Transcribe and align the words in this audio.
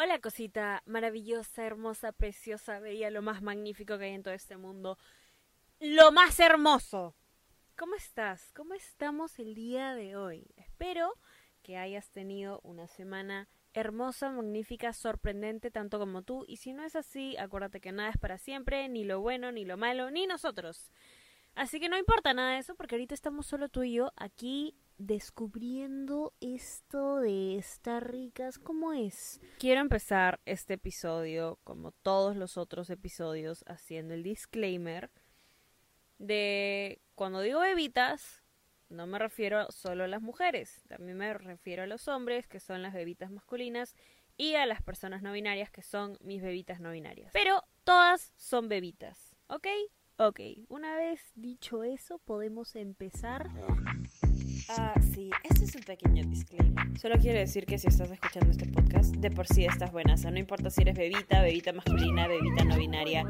Hola 0.00 0.20
cosita 0.20 0.84
maravillosa, 0.86 1.64
hermosa, 1.66 2.12
preciosa, 2.12 2.78
bella, 2.78 3.10
lo 3.10 3.20
más 3.20 3.42
magnífico 3.42 3.98
que 3.98 4.04
hay 4.04 4.14
en 4.14 4.22
todo 4.22 4.32
este 4.32 4.56
mundo. 4.56 4.96
Lo 5.80 6.12
más 6.12 6.38
hermoso. 6.38 7.16
¿Cómo 7.76 7.96
estás? 7.96 8.52
¿Cómo 8.52 8.74
estamos 8.74 9.40
el 9.40 9.56
día 9.56 9.96
de 9.96 10.14
hoy? 10.14 10.52
Espero 10.54 11.14
que 11.64 11.78
hayas 11.78 12.12
tenido 12.12 12.60
una 12.62 12.86
semana 12.86 13.48
hermosa, 13.74 14.30
magnífica, 14.30 14.92
sorprendente, 14.92 15.72
tanto 15.72 15.98
como 15.98 16.22
tú. 16.22 16.44
Y 16.46 16.58
si 16.58 16.72
no 16.72 16.84
es 16.84 16.94
así, 16.94 17.36
acuérdate 17.36 17.80
que 17.80 17.90
nada 17.90 18.10
es 18.10 18.18
para 18.18 18.38
siempre, 18.38 18.88
ni 18.88 19.02
lo 19.02 19.20
bueno, 19.20 19.50
ni 19.50 19.64
lo 19.64 19.76
malo, 19.76 20.12
ni 20.12 20.28
nosotros. 20.28 20.92
Así 21.56 21.80
que 21.80 21.88
no 21.88 21.98
importa 21.98 22.34
nada 22.34 22.52
de 22.52 22.58
eso, 22.58 22.76
porque 22.76 22.94
ahorita 22.94 23.14
estamos 23.14 23.48
solo 23.48 23.68
tú 23.68 23.82
y 23.82 23.94
yo 23.94 24.12
aquí 24.14 24.76
descubriendo 24.98 26.34
esto 26.40 27.18
de 27.20 27.56
estar 27.56 28.10
ricas 28.10 28.58
como 28.58 28.92
es. 28.92 29.40
Quiero 29.58 29.80
empezar 29.80 30.40
este 30.44 30.74
episodio, 30.74 31.58
como 31.64 31.92
todos 31.92 32.36
los 32.36 32.58
otros 32.58 32.90
episodios, 32.90 33.64
haciendo 33.66 34.14
el 34.14 34.22
disclaimer 34.22 35.10
de 36.18 37.00
cuando 37.14 37.40
digo 37.40 37.60
bebitas, 37.60 38.42
no 38.88 39.06
me 39.06 39.18
refiero 39.18 39.70
solo 39.70 40.04
a 40.04 40.08
las 40.08 40.22
mujeres, 40.22 40.82
también 40.88 41.16
me 41.16 41.32
refiero 41.32 41.84
a 41.84 41.86
los 41.86 42.08
hombres, 42.08 42.46
que 42.48 42.60
son 42.60 42.82
las 42.82 42.92
bebitas 42.92 43.30
masculinas, 43.30 43.94
y 44.36 44.54
a 44.54 44.66
las 44.66 44.82
personas 44.82 45.22
no 45.22 45.32
binarias, 45.32 45.70
que 45.70 45.82
son 45.82 46.16
mis 46.20 46.42
bebitas 46.42 46.80
no 46.80 46.92
binarias. 46.92 47.30
Pero 47.32 47.62
todas 47.84 48.32
son 48.36 48.68
bebitas, 48.68 49.36
¿ok? 49.48 49.66
Ok, 50.16 50.40
una 50.68 50.96
vez 50.96 51.20
dicho 51.34 51.84
eso, 51.84 52.18
podemos 52.18 52.74
empezar. 52.74 53.48
Ah, 54.68 54.94
sí, 55.14 55.30
este 55.44 55.64
es 55.64 55.74
un 55.74 55.82
pequeño 55.82 56.24
disclaimer. 56.24 56.98
Solo 56.98 57.16
quiero 57.18 57.38
decir 57.38 57.66
que 57.66 57.78
si 57.78 57.88
estás 57.88 58.10
escuchando 58.10 58.50
este 58.50 58.66
podcast, 58.66 59.14
de 59.16 59.30
por 59.30 59.46
sí 59.46 59.64
estás 59.64 59.92
buena. 59.92 60.14
O 60.14 60.16
sea, 60.16 60.30
no 60.30 60.38
importa 60.38 60.70
si 60.70 60.82
eres 60.82 60.96
bebita, 60.96 61.42
bebita 61.42 61.72
masculina, 61.72 62.26
bebita 62.26 62.64
no 62.64 62.76
binaria. 62.76 63.24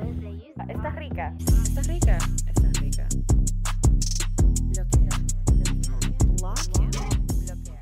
Estás 0.69 0.97
rica. 0.97 1.35
Estás 1.39 1.87
rica. 1.87 2.19
Estás 2.47 2.81
rica. 2.81 3.09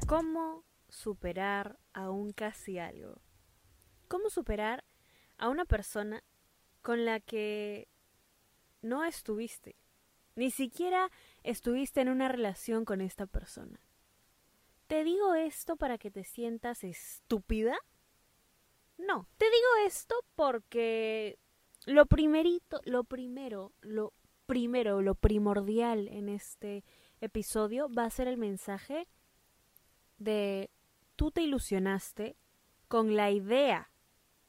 ¿Cómo 0.07 0.65
superar 0.89 1.79
a 1.93 2.11
un 2.11 2.33
casi 2.33 2.79
algo? 2.79 3.21
¿Cómo 4.09 4.31
superar 4.31 4.85
a 5.37 5.49
una 5.49 5.65
persona 5.65 6.23
con 6.83 7.05
la 7.05 7.21
que 7.21 7.89
no 8.83 9.05
estuviste? 9.05 9.77
Ni 10.37 10.51
siquiera 10.51 11.11
estuviste 11.47 12.01
en 12.01 12.09
una 12.09 12.29
relación 12.29 12.85
con 12.85 13.01
esta 13.01 13.27
persona. 13.27 13.81
¿Te 14.89 15.05
digo 15.05 15.35
esto 15.35 15.77
para 15.77 15.97
que 15.97 16.11
te 16.11 16.25
sientas 16.25 16.85
estúpida? 16.85 17.77
No, 18.99 19.29
te 19.37 19.47
digo 19.47 19.87
esto 19.87 20.15
porque 20.35 21.39
lo 21.87 22.07
primerito, 22.07 22.81
lo 22.85 23.05
primero, 23.05 23.73
lo 23.81 24.13
primero, 24.47 25.03
lo 25.03 25.15
primordial 25.15 26.09
en 26.09 26.29
este 26.29 26.85
episodio 27.21 27.89
va 27.89 28.05
a 28.05 28.11
ser 28.11 28.29
el 28.29 28.37
mensaje 28.37 29.07
de 30.19 30.71
tú 31.15 31.31
te 31.31 31.43
ilusionaste 31.43 32.37
con 32.89 33.17
la 33.17 33.31
idea 33.31 33.91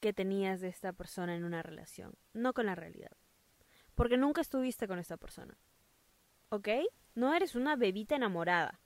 que 0.00 0.12
tenías 0.12 0.60
de 0.60 0.68
esta 0.68 0.92
persona 0.92 1.34
en 1.34 1.44
una 1.44 1.62
relación, 1.62 2.14
no 2.32 2.54
con 2.54 2.66
la 2.66 2.74
realidad. 2.74 3.16
Porque 3.94 4.16
nunca 4.16 4.40
estuviste 4.40 4.86
con 4.86 4.98
esta 4.98 5.16
persona. 5.16 5.58
¿Ok? 6.50 6.68
No 7.14 7.34
eres 7.34 7.54
una 7.54 7.76
bebita 7.76 8.16
enamorada. 8.16 8.80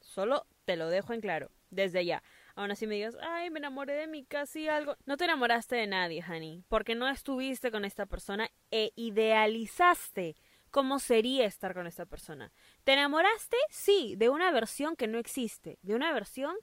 Solo 0.00 0.46
te 0.64 0.76
lo 0.76 0.88
dejo 0.88 1.12
en 1.12 1.20
claro, 1.20 1.50
desde 1.70 2.04
ya. 2.04 2.22
Aún 2.54 2.70
así 2.70 2.86
me 2.86 2.96
digas, 2.96 3.16
ay, 3.22 3.50
me 3.50 3.58
enamoré 3.58 3.94
de 3.94 4.06
mi 4.06 4.24
casi 4.24 4.68
algo. 4.68 4.96
No 5.06 5.16
te 5.16 5.24
enamoraste 5.24 5.76
de 5.76 5.86
nadie, 5.86 6.24
honey, 6.28 6.64
porque 6.68 6.94
no 6.94 7.08
estuviste 7.08 7.70
con 7.70 7.84
esta 7.84 8.06
persona 8.06 8.50
e 8.70 8.92
idealizaste 8.96 10.36
cómo 10.70 10.98
sería 10.98 11.46
estar 11.46 11.74
con 11.74 11.86
esta 11.86 12.06
persona. 12.06 12.52
¿Te 12.84 12.92
enamoraste? 12.92 13.56
Sí, 13.70 14.14
de 14.16 14.28
una 14.28 14.50
versión 14.50 14.96
que 14.96 15.08
no 15.08 15.18
existe, 15.18 15.78
de 15.82 15.94
una 15.94 16.12
versión 16.12 16.56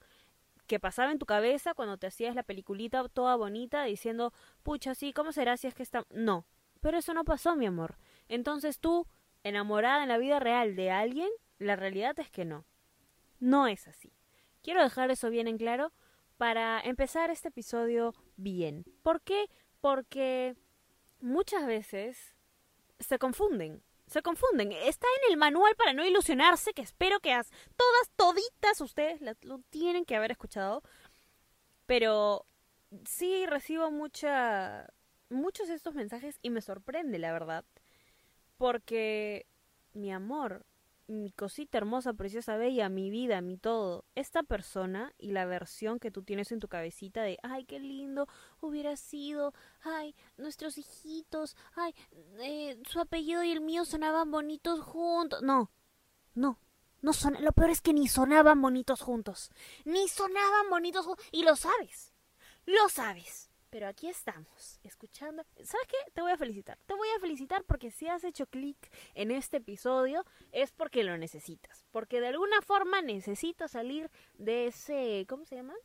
que 0.67 0.79
pasaba 0.79 1.11
en 1.11 1.19
tu 1.19 1.25
cabeza 1.25 1.73
cuando 1.73 1.97
te 1.97 2.07
hacías 2.07 2.35
la 2.35 2.43
peliculita 2.43 3.07
toda 3.09 3.35
bonita 3.35 3.83
diciendo, 3.83 4.33
pucha, 4.63 4.95
sí, 4.95 5.13
¿cómo 5.13 5.31
será 5.31 5.57
si 5.57 5.67
es 5.67 5.73
que 5.73 5.83
está... 5.83 6.05
No, 6.09 6.45
pero 6.81 6.97
eso 6.97 7.13
no 7.13 7.23
pasó, 7.23 7.55
mi 7.55 7.65
amor. 7.65 7.97
Entonces 8.27 8.79
tú 8.79 9.07
enamorada 9.43 10.03
en 10.03 10.09
la 10.09 10.17
vida 10.17 10.39
real 10.39 10.75
de 10.75 10.91
alguien, 10.91 11.29
la 11.59 11.75
realidad 11.75 12.19
es 12.19 12.29
que 12.29 12.45
no. 12.45 12.65
No 13.39 13.67
es 13.67 13.87
así. 13.87 14.13
Quiero 14.61 14.81
dejar 14.81 15.11
eso 15.11 15.29
bien 15.29 15.47
en 15.47 15.57
claro 15.57 15.93
para 16.37 16.79
empezar 16.81 17.29
este 17.29 17.49
episodio 17.49 18.13
bien. 18.35 18.85
¿Por 19.03 19.21
qué? 19.21 19.49
Porque 19.81 20.55
muchas 21.19 21.65
veces 21.65 22.35
se 22.99 23.19
confunden. 23.19 23.83
Se 24.07 24.21
confunden. 24.21 24.71
Está 24.71 25.07
en 25.21 25.31
el 25.31 25.37
manual 25.37 25.75
para 25.75 25.93
no 25.93 26.05
ilusionarse, 26.05 26.73
que 26.73 26.81
espero 26.81 27.19
que 27.19 27.33
as 27.33 27.49
todas, 27.75 28.09
toditas 28.15 28.81
ustedes 28.81 29.21
lo 29.21 29.59
tienen 29.69 30.05
que 30.05 30.15
haber 30.15 30.31
escuchado. 30.31 30.81
Pero 31.85 32.45
sí 33.05 33.45
recibo 33.45 33.91
mucha, 33.91 34.87
muchos 35.29 35.67
de 35.67 35.75
estos 35.75 35.93
mensajes 35.93 36.39
y 36.41 36.49
me 36.49 36.61
sorprende, 36.61 37.19
la 37.19 37.31
verdad. 37.31 37.65
Porque, 38.57 39.45
mi 39.93 40.11
amor, 40.11 40.65
mi 41.07 41.31
cosita 41.31 41.77
hermosa, 41.77 42.13
preciosa, 42.13 42.57
bella, 42.57 42.89
mi 42.89 43.09
vida, 43.09 43.39
mi 43.41 43.57
todo, 43.57 44.03
esta 44.15 44.43
persona 44.43 45.13
y 45.17 45.31
la 45.31 45.45
versión 45.45 45.99
que 45.99 46.11
tú 46.11 46.23
tienes 46.23 46.51
en 46.51 46.59
tu 46.59 46.67
cabecita 46.67 47.21
de, 47.21 47.37
ay, 47.43 47.63
qué 47.65 47.79
lindo 47.79 48.27
hubiera 48.59 48.97
sido, 48.97 49.53
ay, 49.81 50.15
nuestros 50.35 50.77
hijitos, 50.77 51.55
ay, 51.75 51.95
eh, 52.39 52.77
su 52.89 52.99
apellido 52.99 53.43
y 53.43 53.51
el 53.51 53.61
mío 53.61 53.85
sonaban 53.85 54.31
bonitos 54.31 54.81
juntos. 54.81 55.41
No, 55.41 55.71
no, 56.35 56.59
no 57.01 57.13
son, 57.13 57.37
lo 57.41 57.53
peor 57.53 57.69
es 57.69 57.81
que 57.81 57.93
ni 57.93 58.07
sonaban 58.09 58.61
bonitos 58.61 59.01
juntos, 59.01 59.49
ni 59.85 60.09
sonaban 60.09 60.69
bonitos 60.69 61.05
juntos, 61.05 61.25
y 61.31 61.43
lo 61.43 61.55
sabes, 61.55 62.13
lo 62.65 62.89
sabes. 62.89 63.46
Pero 63.77 63.89
aquí 63.89 64.07
estamos, 64.07 64.79
escuchando. 64.81 65.45
¿Sabes 65.57 65.85
qué? 65.87 66.11
Te 66.11 66.21
voy 66.21 66.31
a 66.31 66.37
felicitar. 66.37 66.79
Te 66.87 66.95
voy 66.95 67.09
a 67.15 67.19
felicitar 67.19 67.63
porque 67.63 67.91
si 67.91 68.07
has 68.07 68.23
hecho 68.23 68.47
clic 68.47 68.75
en 69.13 69.29
este 69.29 69.57
episodio 69.57 70.25
es 70.51 70.71
porque 70.71 71.03
lo 71.03 71.15
necesitas. 71.15 71.85
Porque 71.91 72.19
de 72.19 72.29
alguna 72.29 72.59
forma 72.63 73.03
necesitas 73.03 73.69
salir 73.69 74.09
de 74.33 74.65
ese... 74.65 75.27
¿Cómo 75.29 75.45
se 75.45 75.57
llama? 75.57 75.75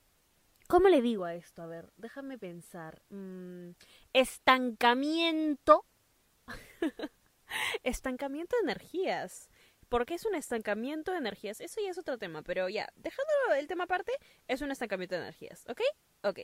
¿Cómo 0.69 0.89
le 0.89 1.03
digo 1.03 1.27
a 1.27 1.35
esto? 1.35 1.61
A 1.61 1.67
ver, 1.67 1.93
déjame 1.99 2.39
pensar. 2.39 3.03
Mm, 3.11 3.73
estancamiento. 4.15 5.85
estancamiento 7.83 8.57
de 8.57 8.63
energías. 8.63 9.51
¿Por 9.91 10.07
qué 10.07 10.15
es 10.15 10.25
un 10.25 10.35
estancamiento 10.35 11.13
de 11.13 11.19
energías? 11.19 11.61
Eso 11.61 11.83
ya 11.83 11.91
es 11.91 11.99
otro 11.99 12.17
tema, 12.17 12.41
pero 12.41 12.71
ya, 12.71 12.89
dejando 12.97 13.33
el 13.55 13.67
tema 13.67 13.85
aparte, 13.85 14.13
es 14.49 14.63
un 14.63 14.71
estancamiento 14.71 15.15
de 15.15 15.21
energías, 15.21 15.67
¿ok? 15.69 15.83
Ok 16.23 16.39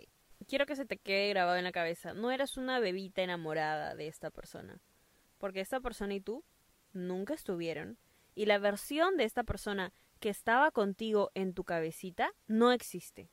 quiero 0.49 0.67
que 0.67 0.75
se 0.75 0.87
te 0.87 0.97
quede 0.97 1.29
grabado 1.29 1.59
en 1.59 1.65
la 1.65 1.73
cabeza. 1.73 2.15
No 2.15 2.33
eras 2.33 2.57
una 2.57 2.81
bebita 2.81 3.23
enamorada 3.23 3.95
de 3.95 4.09
esta 4.09 4.31
persona. 4.31 4.81
Porque 5.37 5.61
esta 5.61 5.81
persona 5.81 6.15
y 6.15 6.21
tú 6.21 6.43
nunca 6.93 7.35
estuvieron. 7.35 7.99
Y 8.35 8.47
la 8.47 8.59
versión 8.59 9.17
de 9.17 9.25
esta 9.25 9.45
persona 9.45 9.93
que 10.19 10.31
estaba 10.31 10.71
contigo 10.71 11.31
en 11.35 11.55
tu 11.55 11.65
cabecita 11.65 12.33
no 12.47 12.73
existe. 12.73 13.31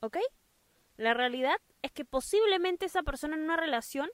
¿Ok? 0.00 0.18
La 0.96 1.14
realidad 1.14 1.56
es 1.82 1.92
que 1.92 2.04
posiblemente 2.04 2.86
esa 2.86 3.02
persona 3.02 3.36
en 3.36 3.42
una 3.42 3.56
relación 3.56 4.10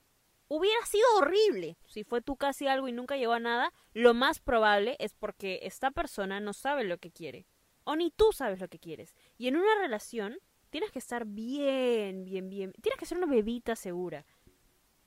hubiera 0.48 0.84
sido 0.86 1.06
horrible. 1.16 1.78
Si 1.86 2.04
fue 2.04 2.22
tú 2.22 2.36
casi 2.36 2.66
algo 2.66 2.86
y 2.88 2.92
nunca 2.92 3.16
llegó 3.16 3.32
a 3.32 3.41
nada, 3.41 3.72
lo 3.92 4.14
más 4.14 4.41
probable 4.41 4.97
es 4.98 5.14
porque 5.14 5.60
esta 5.62 5.91
persona 5.91 6.41
no 6.41 6.53
sabe 6.53 6.84
lo 6.84 6.98
que 6.98 7.10
quiere. 7.10 7.47
O 7.84 7.97
ni 7.97 8.10
tú 8.10 8.32
sabes 8.32 8.60
lo 8.60 8.69
que 8.69 8.78
quieres. 8.78 9.14
Y 9.38 9.48
en 9.48 9.56
una 9.56 9.75
relación 9.80 10.38
tienes 10.70 10.91
que 10.91 10.98
estar 10.98 11.26
bien, 11.26 12.25
bien, 12.25 12.48
bien. 12.48 12.72
Tienes 12.81 12.98
que 12.98 13.06
ser 13.06 13.19
una 13.19 13.26
bebita 13.26 13.77
segura 13.77 14.24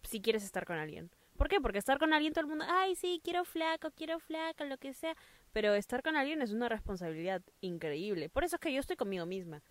si 0.03 0.21
quieres 0.21 0.43
estar 0.43 0.65
con 0.65 0.77
alguien. 0.77 1.09
¿Por 1.37 1.47
qué? 1.47 1.59
Porque 1.59 1.79
estar 1.79 1.97
con 1.97 2.13
alguien 2.13 2.33
todo 2.33 2.41
el 2.41 2.49
mundo, 2.49 2.65
ay, 2.67 2.95
sí, 2.95 3.19
quiero 3.23 3.43
flaco, 3.43 3.91
quiero 3.91 4.19
flaca, 4.19 4.65
lo 4.65 4.77
que 4.77 4.93
sea. 4.93 5.15
Pero 5.51 5.73
estar 5.73 6.03
con 6.03 6.15
alguien 6.15 6.41
es 6.41 6.51
una 6.51 6.69
responsabilidad 6.69 7.41
increíble. 7.61 8.29
Por 8.29 8.43
eso 8.43 8.57
es 8.57 8.59
que 8.59 8.73
yo 8.73 8.79
estoy 8.79 8.95
conmigo 8.95 9.25
misma. 9.25 9.61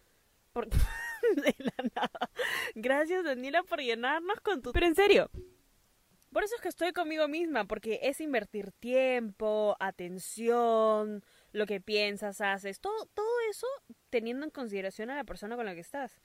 Por... 0.53 0.69
de. 1.37 1.55
Gracias, 2.75 3.25
Daniela, 3.25 3.63
por 3.63 3.81
llenarnos 3.81 4.41
con 4.41 4.61
tu... 4.61 4.73
Pero 4.73 4.87
en 4.87 4.95
serio. 4.95 5.31
Por 6.33 6.45
eso 6.45 6.55
es 6.57 6.63
que 6.63 6.69
estoy 6.69 6.93
conmigo 6.93 7.29
misma, 7.29 7.67
porque 7.67 8.01
es 8.03 8.21
invertir 8.21 8.73
tiempo, 8.73 9.77
atención, 9.79 11.23
lo 11.53 11.67
que 11.67 11.81
piensas, 11.81 12.41
haces, 12.41 12.81
todo, 12.81 13.07
todo 13.15 13.29
eso 13.51 13.67
teniendo 14.11 14.45
en 14.45 14.51
consideración 14.51 15.11
a 15.11 15.17
la 15.17 15.25
persona 15.25 15.57
con 15.57 15.67
la 15.67 15.75
que 15.75 15.81
estás. 15.81 16.21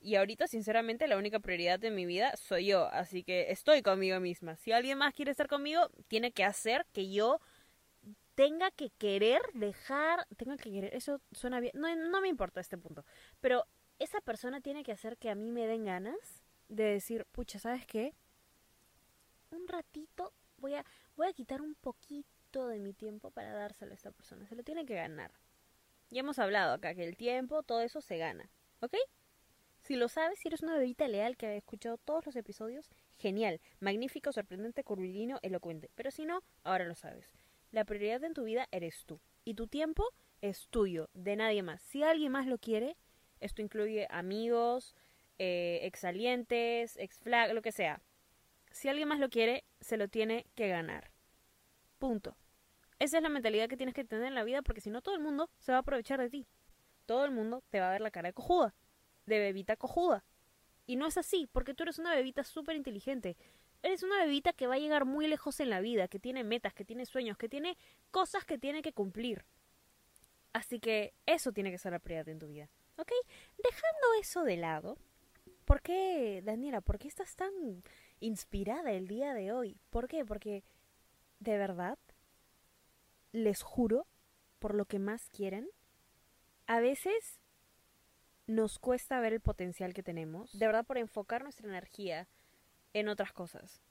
Y 0.00 0.16
ahorita, 0.16 0.46
sinceramente, 0.46 1.08
la 1.08 1.16
única 1.16 1.40
prioridad 1.40 1.78
de 1.78 1.90
mi 1.90 2.04
vida 2.04 2.36
soy 2.36 2.66
yo, 2.66 2.88
así 2.92 3.22
que 3.22 3.50
estoy 3.50 3.80
conmigo 3.80 4.20
misma. 4.20 4.56
Si 4.56 4.70
alguien 4.70 4.98
más 4.98 5.14
quiere 5.14 5.30
estar 5.30 5.48
conmigo, 5.48 5.88
tiene 6.08 6.32
que 6.32 6.44
hacer 6.44 6.84
que 6.92 7.10
yo 7.10 7.40
tenga 8.34 8.70
que 8.70 8.90
querer 8.90 9.40
dejar, 9.54 10.26
tenga 10.36 10.56
que 10.56 10.70
querer, 10.70 10.94
eso 10.94 11.20
suena 11.32 11.60
bien, 11.60 11.72
no, 11.74 11.94
no 11.94 12.20
me 12.20 12.28
importa 12.28 12.60
este 12.60 12.76
punto, 12.76 13.04
pero 13.40 13.64
esa 13.98 14.20
persona 14.20 14.60
tiene 14.60 14.82
que 14.82 14.92
hacer 14.92 15.16
que 15.16 15.30
a 15.30 15.34
mí 15.34 15.50
me 15.50 15.66
den 15.66 15.84
ganas 15.84 16.44
de 16.68 16.84
decir, 16.84 17.26
pucha, 17.32 17.58
¿sabes 17.58 17.86
qué? 17.86 18.12
Un 19.50 19.68
ratito 19.68 20.32
voy 20.58 20.74
a, 20.74 20.84
voy 21.16 21.28
a 21.28 21.32
quitar 21.32 21.62
un 21.62 21.74
poquito 21.76 22.33
de 22.62 22.78
mi 22.78 22.92
tiempo 22.92 23.30
para 23.30 23.52
dárselo 23.52 23.92
a 23.92 23.94
esta 23.94 24.10
persona. 24.10 24.46
Se 24.46 24.54
lo 24.54 24.62
tiene 24.62 24.86
que 24.86 24.94
ganar. 24.94 25.32
Ya 26.10 26.20
hemos 26.20 26.38
hablado 26.38 26.74
acá 26.74 26.94
que 26.94 27.04
el 27.04 27.16
tiempo, 27.16 27.62
todo 27.62 27.80
eso 27.80 28.00
se 28.00 28.18
gana. 28.18 28.50
¿Ok? 28.80 28.94
Si 29.80 29.96
lo 29.96 30.08
sabes, 30.08 30.38
si 30.38 30.48
eres 30.48 30.62
una 30.62 30.78
bebita 30.78 31.08
leal 31.08 31.36
que 31.36 31.46
ha 31.46 31.54
escuchado 31.54 31.98
todos 31.98 32.24
los 32.24 32.36
episodios, 32.36 32.90
genial, 33.18 33.60
magnífico, 33.80 34.32
sorprendente, 34.32 34.84
curvilíneo, 34.84 35.38
elocuente. 35.42 35.90
Pero 35.94 36.10
si 36.10 36.24
no, 36.24 36.42
ahora 36.62 36.84
lo 36.84 36.94
sabes. 36.94 37.32
La 37.70 37.84
prioridad 37.84 38.24
en 38.24 38.34
tu 38.34 38.44
vida 38.44 38.66
eres 38.70 39.04
tú. 39.04 39.20
Y 39.44 39.54
tu 39.54 39.66
tiempo 39.66 40.08
es 40.40 40.68
tuyo, 40.68 41.10
de 41.12 41.36
nadie 41.36 41.62
más. 41.62 41.82
Si 41.82 42.02
alguien 42.02 42.32
más 42.32 42.46
lo 42.46 42.58
quiere, 42.58 42.96
esto 43.40 43.60
incluye 43.60 44.06
amigos, 44.10 44.94
eh, 45.38 45.80
exalientes, 45.82 46.96
ex 46.96 47.18
flag, 47.18 47.52
lo 47.52 47.60
que 47.60 47.72
sea. 47.72 48.00
Si 48.70 48.88
alguien 48.88 49.08
más 49.08 49.20
lo 49.20 49.28
quiere, 49.28 49.64
se 49.80 49.96
lo 49.96 50.08
tiene 50.08 50.46
que 50.54 50.68
ganar. 50.68 51.10
Punto. 51.98 52.36
Esa 53.04 53.18
es 53.18 53.22
la 53.22 53.28
mentalidad 53.28 53.68
que 53.68 53.76
tienes 53.76 53.94
que 53.94 54.04
tener 54.04 54.26
en 54.26 54.34
la 54.34 54.44
vida 54.44 54.62
porque 54.62 54.80
si 54.80 54.90
no 54.90 55.02
todo 55.02 55.14
el 55.14 55.20
mundo 55.20 55.50
se 55.58 55.72
va 55.72 55.78
a 55.78 55.80
aprovechar 55.82 56.20
de 56.20 56.30
ti. 56.30 56.46
Todo 57.06 57.26
el 57.26 57.32
mundo 57.32 57.62
te 57.68 57.80
va 57.80 57.88
a 57.88 57.92
ver 57.92 58.00
la 58.00 58.10
cara 58.10 58.28
de 58.28 58.32
cojuda 58.32 58.74
de 59.26 59.38
bebita 59.38 59.76
cojuda. 59.76 60.24
Y 60.86 60.96
no 60.96 61.06
es 61.06 61.16
así, 61.16 61.48
porque 61.50 61.74
tú 61.74 61.82
eres 61.84 61.98
una 61.98 62.14
bebita 62.14 62.44
súper 62.44 62.76
inteligente. 62.76 63.36
Eres 63.82 64.02
una 64.02 64.18
bebita 64.24 64.52
que 64.52 64.66
va 64.66 64.74
a 64.74 64.78
llegar 64.78 65.04
muy 65.04 65.26
lejos 65.26 65.60
en 65.60 65.70
la 65.70 65.80
vida, 65.80 66.08
que 66.08 66.18
tiene 66.18 66.44
metas, 66.44 66.74
que 66.74 66.84
tiene 66.84 67.06
sueños, 67.06 67.36
que 67.36 67.48
tiene 67.48 67.76
cosas 68.10 68.44
que 68.44 68.58
tiene 68.58 68.82
que 68.82 68.92
cumplir. 68.92 69.44
Así 70.52 70.78
que 70.78 71.14
eso 71.26 71.52
tiene 71.52 71.70
que 71.70 71.78
ser 71.78 71.92
la 71.92 71.98
prioridad 71.98 72.28
en 72.28 72.38
tu 72.38 72.48
vida. 72.48 72.68
¿Ok? 72.96 73.12
Dejando 73.62 74.06
eso 74.20 74.44
de 74.44 74.56
lado, 74.56 74.98
¿por 75.64 75.82
qué, 75.82 76.42
Daniela, 76.44 76.80
por 76.80 76.98
qué 76.98 77.08
estás 77.08 77.34
tan 77.34 77.50
inspirada 78.20 78.92
el 78.92 79.08
día 79.08 79.34
de 79.34 79.52
hoy? 79.52 79.76
¿Por 79.90 80.06
qué? 80.06 80.24
Porque, 80.24 80.62
de 81.40 81.58
verdad, 81.58 81.98
les 83.34 83.62
juro, 83.62 84.06
por 84.60 84.74
lo 84.74 84.86
que 84.86 85.00
más 85.00 85.28
quieren, 85.28 85.68
a 86.66 86.78
veces 86.78 87.40
nos 88.46 88.78
cuesta 88.78 89.20
ver 89.20 89.32
el 89.32 89.40
potencial 89.40 89.92
que 89.92 90.04
tenemos, 90.04 90.56
de 90.56 90.66
verdad 90.66 90.86
por 90.86 90.98
enfocar 90.98 91.42
nuestra 91.42 91.68
energía 91.68 92.28
en 92.92 93.08
otras 93.08 93.32
cosas. 93.32 93.82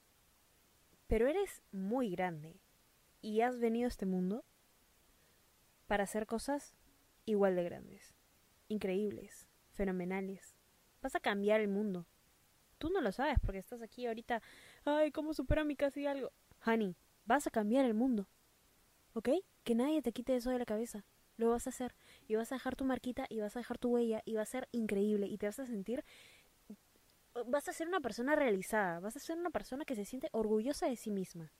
Pero 1.07 1.27
eres 1.27 1.61
muy 1.73 2.09
grande 2.09 2.61
y 3.21 3.41
has 3.41 3.59
venido 3.59 3.85
a 3.85 3.89
este 3.89 4.05
mundo 4.05 4.45
para 5.87 6.05
hacer 6.05 6.25
cosas 6.25 6.73
igual 7.25 7.57
de 7.57 7.65
grandes, 7.65 8.15
increíbles, 8.69 9.45
fenomenales. 9.73 10.55
Vas 11.01 11.15
a 11.15 11.19
cambiar 11.19 11.59
el 11.59 11.67
mundo. 11.67 12.07
Tú 12.77 12.89
no 12.89 13.01
lo 13.01 13.11
sabes 13.11 13.39
porque 13.41 13.59
estás 13.59 13.81
aquí 13.81 14.05
ahorita, 14.05 14.41
ay, 14.85 15.11
¿cómo 15.11 15.33
supera 15.33 15.65
mi 15.65 15.75
casi 15.75 16.07
algo? 16.07 16.31
Honey, 16.65 16.95
vas 17.25 17.45
a 17.45 17.51
cambiar 17.51 17.83
el 17.83 17.93
mundo. 17.93 18.25
¿Ok? 19.13 19.29
Que 19.63 19.75
nadie 19.75 20.01
te 20.01 20.11
quite 20.11 20.35
eso 20.35 20.49
de 20.49 20.59
la 20.59 20.65
cabeza 20.65 21.05
lo 21.35 21.49
vas 21.49 21.65
a 21.65 21.71
hacer 21.71 21.95
y 22.27 22.35
vas 22.35 22.51
a 22.51 22.55
dejar 22.55 22.75
tu 22.75 22.85
marquita 22.85 23.25
y 23.27 23.39
vas 23.39 23.55
a 23.55 23.59
dejar 23.59 23.79
tu 23.79 23.89
huella 23.89 24.21
y 24.23 24.35
va 24.35 24.43
a 24.43 24.45
ser 24.45 24.69
increíble 24.71 25.25
y 25.25 25.39
te 25.39 25.47
vas 25.47 25.57
a 25.57 25.65
sentir 25.65 26.03
vas 27.47 27.67
a 27.67 27.73
ser 27.73 27.87
una 27.87 27.99
persona 27.99 28.35
realizada, 28.35 28.99
vas 28.99 29.15
a 29.15 29.19
ser 29.19 29.37
una 29.37 29.49
persona 29.49 29.85
que 29.85 29.95
se 29.95 30.05
siente 30.05 30.29
orgullosa 30.31 30.87
de 30.87 30.95
sí 30.95 31.11
misma. 31.11 31.51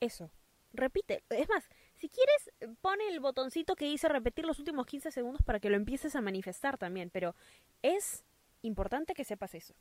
Eso. 0.00 0.30
Repite. 0.74 1.24
Es 1.30 1.48
más, 1.48 1.66
si 1.94 2.08
quieres, 2.08 2.76
pone 2.82 3.08
el 3.08 3.20
botoncito 3.20 3.74
que 3.74 3.86
dice 3.86 4.08
repetir 4.08 4.44
los 4.44 4.58
últimos 4.58 4.86
15 4.86 5.10
segundos 5.10 5.42
para 5.42 5.60
que 5.60 5.70
lo 5.70 5.76
empieces 5.76 6.14
a 6.14 6.20
manifestar 6.20 6.76
también, 6.76 7.10
pero 7.10 7.34
es 7.82 8.22
importante 8.62 9.14
que 9.14 9.24
sepas 9.24 9.54
eso. 9.54 9.74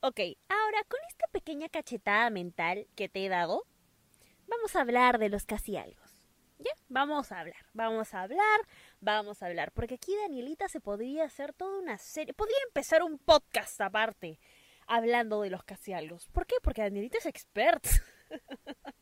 Ok, 0.00 0.20
ahora 0.48 0.84
con 0.88 1.00
esta 1.08 1.26
pequeña 1.32 1.70
cachetada 1.70 2.28
mental 2.28 2.86
que 2.94 3.08
te 3.08 3.24
he 3.24 3.30
dado, 3.30 3.64
vamos 4.46 4.76
a 4.76 4.80
hablar 4.80 5.18
de 5.18 5.28
los 5.28 5.44
casi 5.46 5.76
algo. 5.76 6.02
Ya, 6.58 6.70
vamos 6.88 7.32
a 7.32 7.40
hablar, 7.40 7.66
vamos 7.72 8.14
a 8.14 8.22
hablar, 8.22 8.60
vamos 9.00 9.42
a 9.42 9.46
hablar. 9.46 9.72
Porque 9.72 9.94
aquí 9.94 10.14
Danielita 10.16 10.68
se 10.68 10.80
podría 10.80 11.24
hacer 11.24 11.52
toda 11.52 11.78
una 11.78 11.98
serie, 11.98 12.32
podría 12.32 12.56
empezar 12.66 13.02
un 13.02 13.18
podcast 13.18 13.80
aparte, 13.80 14.38
hablando 14.86 15.42
de 15.42 15.50
los 15.50 15.64
casi 15.64 15.92
algo. 15.92 16.18
¿Por 16.32 16.46
qué? 16.46 16.56
Porque 16.62 16.82
Danielita 16.82 17.18
es 17.18 17.26
experta. 17.26 17.88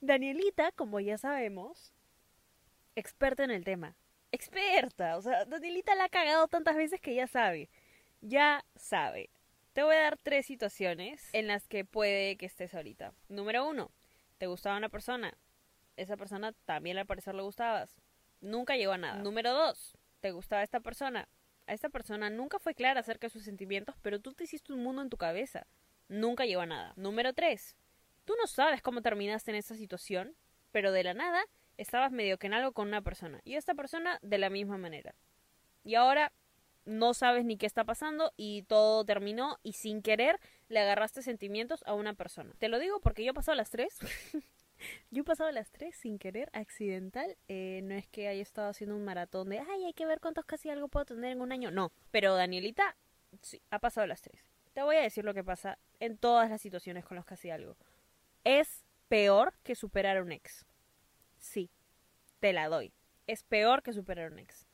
Danielita, 0.00 0.72
como 0.72 1.00
ya 1.00 1.18
sabemos, 1.18 1.92
experta 2.94 3.44
en 3.44 3.50
el 3.50 3.64
tema. 3.64 3.96
Experta, 4.32 5.16
o 5.16 5.22
sea, 5.22 5.44
Danielita 5.44 5.94
la 5.94 6.04
ha 6.04 6.08
cagado 6.08 6.48
tantas 6.48 6.76
veces 6.76 7.00
que 7.00 7.14
ya 7.14 7.26
sabe. 7.26 7.68
Ya 8.20 8.64
sabe. 8.76 9.30
Te 9.72 9.82
voy 9.82 9.94
a 9.94 10.02
dar 10.02 10.18
tres 10.18 10.46
situaciones 10.46 11.28
en 11.32 11.46
las 11.48 11.68
que 11.68 11.84
puede 11.84 12.36
que 12.36 12.46
estés 12.46 12.74
ahorita. 12.74 13.12
Número 13.28 13.68
uno, 13.68 13.90
te 14.38 14.46
gustaba 14.46 14.76
una 14.76 14.88
persona, 14.88 15.36
esa 15.96 16.16
persona 16.16 16.52
también 16.64 16.98
al 16.98 17.06
parecer 17.06 17.34
le 17.34 17.42
gustabas. 17.42 17.96
Nunca 18.40 18.76
llegó 18.76 18.92
a 18.92 18.98
nada. 18.98 19.22
Número 19.22 19.52
dos, 19.52 19.96
te 20.20 20.30
gustaba 20.30 20.62
esta 20.62 20.80
persona. 20.80 21.28
A 21.66 21.72
esta 21.72 21.88
persona 21.88 22.30
nunca 22.30 22.58
fue 22.58 22.74
clara 22.74 23.00
acerca 23.00 23.26
de 23.26 23.32
sus 23.32 23.42
sentimientos, 23.42 23.96
pero 24.02 24.20
tú 24.20 24.32
te 24.32 24.44
hiciste 24.44 24.72
un 24.72 24.82
mundo 24.82 25.02
en 25.02 25.10
tu 25.10 25.16
cabeza. 25.16 25.66
Nunca 26.08 26.46
llegó 26.46 26.60
a 26.60 26.66
nada. 26.66 26.92
Número 26.96 27.32
tres, 27.32 27.76
tú 28.24 28.34
no 28.38 28.46
sabes 28.46 28.82
cómo 28.82 29.02
terminaste 29.02 29.50
en 29.50 29.56
esa 29.56 29.74
situación, 29.74 30.36
pero 30.70 30.92
de 30.92 31.02
la 31.02 31.14
nada 31.14 31.42
estabas 31.76 32.12
medio 32.12 32.38
que 32.38 32.46
en 32.46 32.54
algo 32.54 32.72
con 32.72 32.88
una 32.88 33.02
persona. 33.02 33.40
Y 33.44 33.54
esta 33.54 33.74
persona 33.74 34.18
de 34.22 34.38
la 34.38 34.50
misma 34.50 34.78
manera. 34.78 35.14
Y 35.82 35.94
ahora 35.94 36.32
no 36.86 37.14
sabes 37.14 37.44
ni 37.44 37.56
qué 37.56 37.66
está 37.66 37.84
pasando 37.84 38.32
y 38.36 38.62
todo 38.62 39.04
terminó 39.04 39.58
y 39.62 39.74
sin 39.74 40.02
querer 40.02 40.40
le 40.68 40.80
agarraste 40.80 41.20
sentimientos 41.20 41.82
a 41.86 41.94
una 41.94 42.14
persona. 42.14 42.54
Te 42.58 42.68
lo 42.68 42.78
digo 42.78 43.00
porque 43.00 43.24
yo 43.24 43.32
he 43.32 43.34
pasado 43.34 43.56
las 43.56 43.70
tres. 43.70 43.98
Yo 45.10 45.22
he 45.22 45.24
pasado 45.24 45.50
las 45.52 45.70
tres 45.70 45.96
sin 45.96 46.18
querer, 46.18 46.50
accidental. 46.52 47.38
Eh, 47.48 47.80
no 47.84 47.94
es 47.94 48.06
que 48.06 48.28
haya 48.28 48.42
estado 48.42 48.68
haciendo 48.68 48.94
un 48.94 49.06
maratón 49.06 49.48
de, 49.48 49.58
ay, 49.58 49.84
hay 49.86 49.94
que 49.94 50.04
ver 50.04 50.20
cuántos 50.20 50.44
casi 50.44 50.68
algo 50.68 50.88
puedo 50.88 51.06
tener 51.06 51.32
en 51.32 51.40
un 51.40 51.50
año. 51.50 51.70
No, 51.70 51.92
pero 52.10 52.34
Danielita, 52.34 52.94
sí, 53.40 53.62
ha 53.70 53.78
pasado 53.78 54.06
las 54.06 54.20
tres. 54.20 54.52
Te 54.74 54.82
voy 54.82 54.96
a 54.96 55.00
decir 55.00 55.24
lo 55.24 55.32
que 55.32 55.42
pasa 55.42 55.78
en 55.98 56.18
todas 56.18 56.50
las 56.50 56.60
situaciones 56.60 57.06
con 57.06 57.16
los 57.16 57.24
casi 57.24 57.48
algo. 57.48 57.78
Es 58.44 58.84
peor 59.08 59.54
que 59.62 59.74
superar 59.74 60.18
a 60.18 60.22
un 60.22 60.32
ex. 60.32 60.66
Sí, 61.38 61.70
te 62.40 62.52
la 62.52 62.68
doy. 62.68 62.92
Es 63.26 63.42
peor 63.42 63.82
que 63.82 63.94
superar 63.94 64.26
a 64.26 64.32
un 64.32 64.38
ex. 64.38 64.66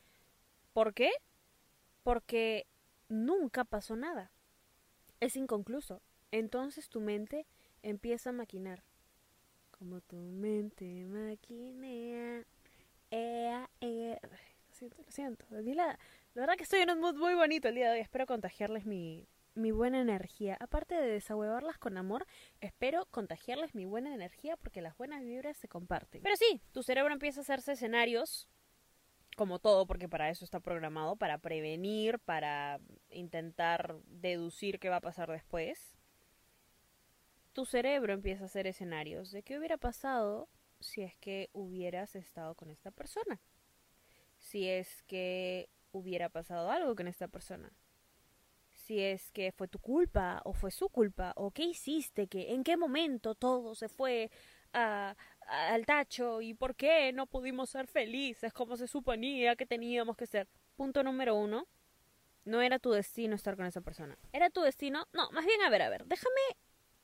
¿Por 0.72 0.94
qué? 0.94 1.10
Porque 2.02 2.66
nunca 3.08 3.64
pasó 3.64 3.96
nada. 3.96 4.32
Es 5.20 5.36
inconcluso. 5.36 6.02
Entonces 6.30 6.88
tu 6.88 7.00
mente 7.00 7.46
empieza 7.82 8.30
a 8.30 8.32
maquinar 8.32 8.82
como 9.82 10.00
tu 10.00 10.16
mente 10.16 11.04
maquinea. 11.06 12.44
Ea, 13.10 13.68
ea. 13.80 14.18
Lo 14.22 14.74
siento, 14.74 14.96
lo 15.04 15.10
siento. 15.10 15.46
La, 15.50 15.98
verdad 16.34 16.54
que 16.56 16.62
estoy 16.62 16.80
en 16.80 16.90
un 16.90 17.00
mood 17.00 17.16
muy 17.16 17.34
bonito 17.34 17.68
el 17.68 17.74
día 17.74 17.90
de 17.90 17.96
hoy. 17.96 18.00
Espero 18.00 18.26
contagiarles 18.26 18.86
mi, 18.86 19.26
mi 19.54 19.72
buena 19.72 20.00
energía. 20.00 20.56
Aparte 20.60 20.94
de 20.94 21.08
desahuevarlas 21.08 21.78
con 21.78 21.98
amor, 21.98 22.26
espero 22.60 23.06
contagiarles 23.06 23.74
mi 23.74 23.84
buena 23.84 24.14
energía 24.14 24.56
porque 24.56 24.82
las 24.82 24.96
buenas 24.96 25.22
vibras 25.24 25.56
se 25.56 25.66
comparten. 25.66 26.22
Pero 26.22 26.36
sí, 26.36 26.60
tu 26.70 26.84
cerebro 26.84 27.12
empieza 27.12 27.40
a 27.40 27.42
hacerse 27.42 27.72
escenarios, 27.72 28.48
como 29.36 29.58
todo, 29.58 29.86
porque 29.86 30.08
para 30.08 30.30
eso 30.30 30.44
está 30.44 30.60
programado, 30.60 31.16
para 31.16 31.38
prevenir, 31.38 32.18
para 32.20 32.80
intentar 33.10 33.96
deducir 34.06 34.78
qué 34.78 34.88
va 34.88 34.96
a 34.96 35.00
pasar 35.00 35.30
después 35.30 35.96
tu 37.52 37.66
cerebro 37.66 38.12
empieza 38.12 38.44
a 38.44 38.46
hacer 38.46 38.66
escenarios 38.66 39.30
de 39.30 39.42
qué 39.42 39.58
hubiera 39.58 39.76
pasado 39.76 40.48
si 40.80 41.02
es 41.02 41.14
que 41.16 41.50
hubieras 41.52 42.16
estado 42.16 42.54
con 42.54 42.70
esta 42.70 42.90
persona. 42.90 43.40
Si 44.38 44.68
es 44.68 45.02
que 45.04 45.68
hubiera 45.92 46.28
pasado 46.28 46.70
algo 46.70 46.96
con 46.96 47.06
esta 47.06 47.28
persona. 47.28 47.70
Si 48.72 49.00
es 49.00 49.30
que 49.30 49.52
fue 49.52 49.68
tu 49.68 49.78
culpa 49.78 50.40
o 50.44 50.54
fue 50.54 50.70
su 50.70 50.88
culpa 50.88 51.32
o 51.36 51.50
qué 51.52 51.64
hiciste, 51.64 52.26
que 52.26 52.52
en 52.52 52.64
qué 52.64 52.76
momento 52.76 53.34
todo 53.34 53.74
se 53.74 53.88
fue 53.88 54.30
a, 54.72 55.14
al 55.48 55.86
tacho 55.86 56.40
y 56.40 56.54
por 56.54 56.74
qué 56.74 57.12
no 57.12 57.26
pudimos 57.26 57.70
ser 57.70 57.86
felices 57.86 58.52
como 58.52 58.76
se 58.76 58.86
suponía 58.86 59.56
que 59.56 59.66
teníamos 59.66 60.16
que 60.16 60.26
ser. 60.26 60.48
Punto 60.76 61.02
número 61.02 61.34
uno. 61.34 61.66
No 62.44 62.60
era 62.60 62.78
tu 62.78 62.90
destino 62.90 63.36
estar 63.36 63.56
con 63.56 63.66
esa 63.66 63.80
persona. 63.80 64.18
Era 64.32 64.50
tu 64.50 64.62
destino. 64.62 65.06
No, 65.12 65.30
más 65.30 65.46
bien, 65.46 65.62
a 65.62 65.70
ver, 65.70 65.82
a 65.82 65.88
ver. 65.88 66.04
Déjame 66.06 66.40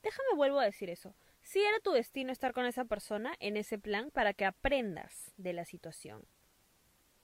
Déjame 0.02 0.28
vuelvo 0.37 0.61
a 0.61 0.64
decir 0.64 0.90
eso. 0.90 1.14
Si 1.42 1.61
era 1.61 1.80
tu 1.80 1.92
destino 1.92 2.33
estar 2.33 2.52
con 2.52 2.66
esa 2.66 2.85
persona 2.85 3.35
en 3.40 3.57
ese 3.57 3.78
plan 3.78 4.11
para 4.11 4.33
que 4.33 4.45
aprendas 4.45 5.33
de 5.37 5.52
la 5.52 5.64
situación. 5.64 6.26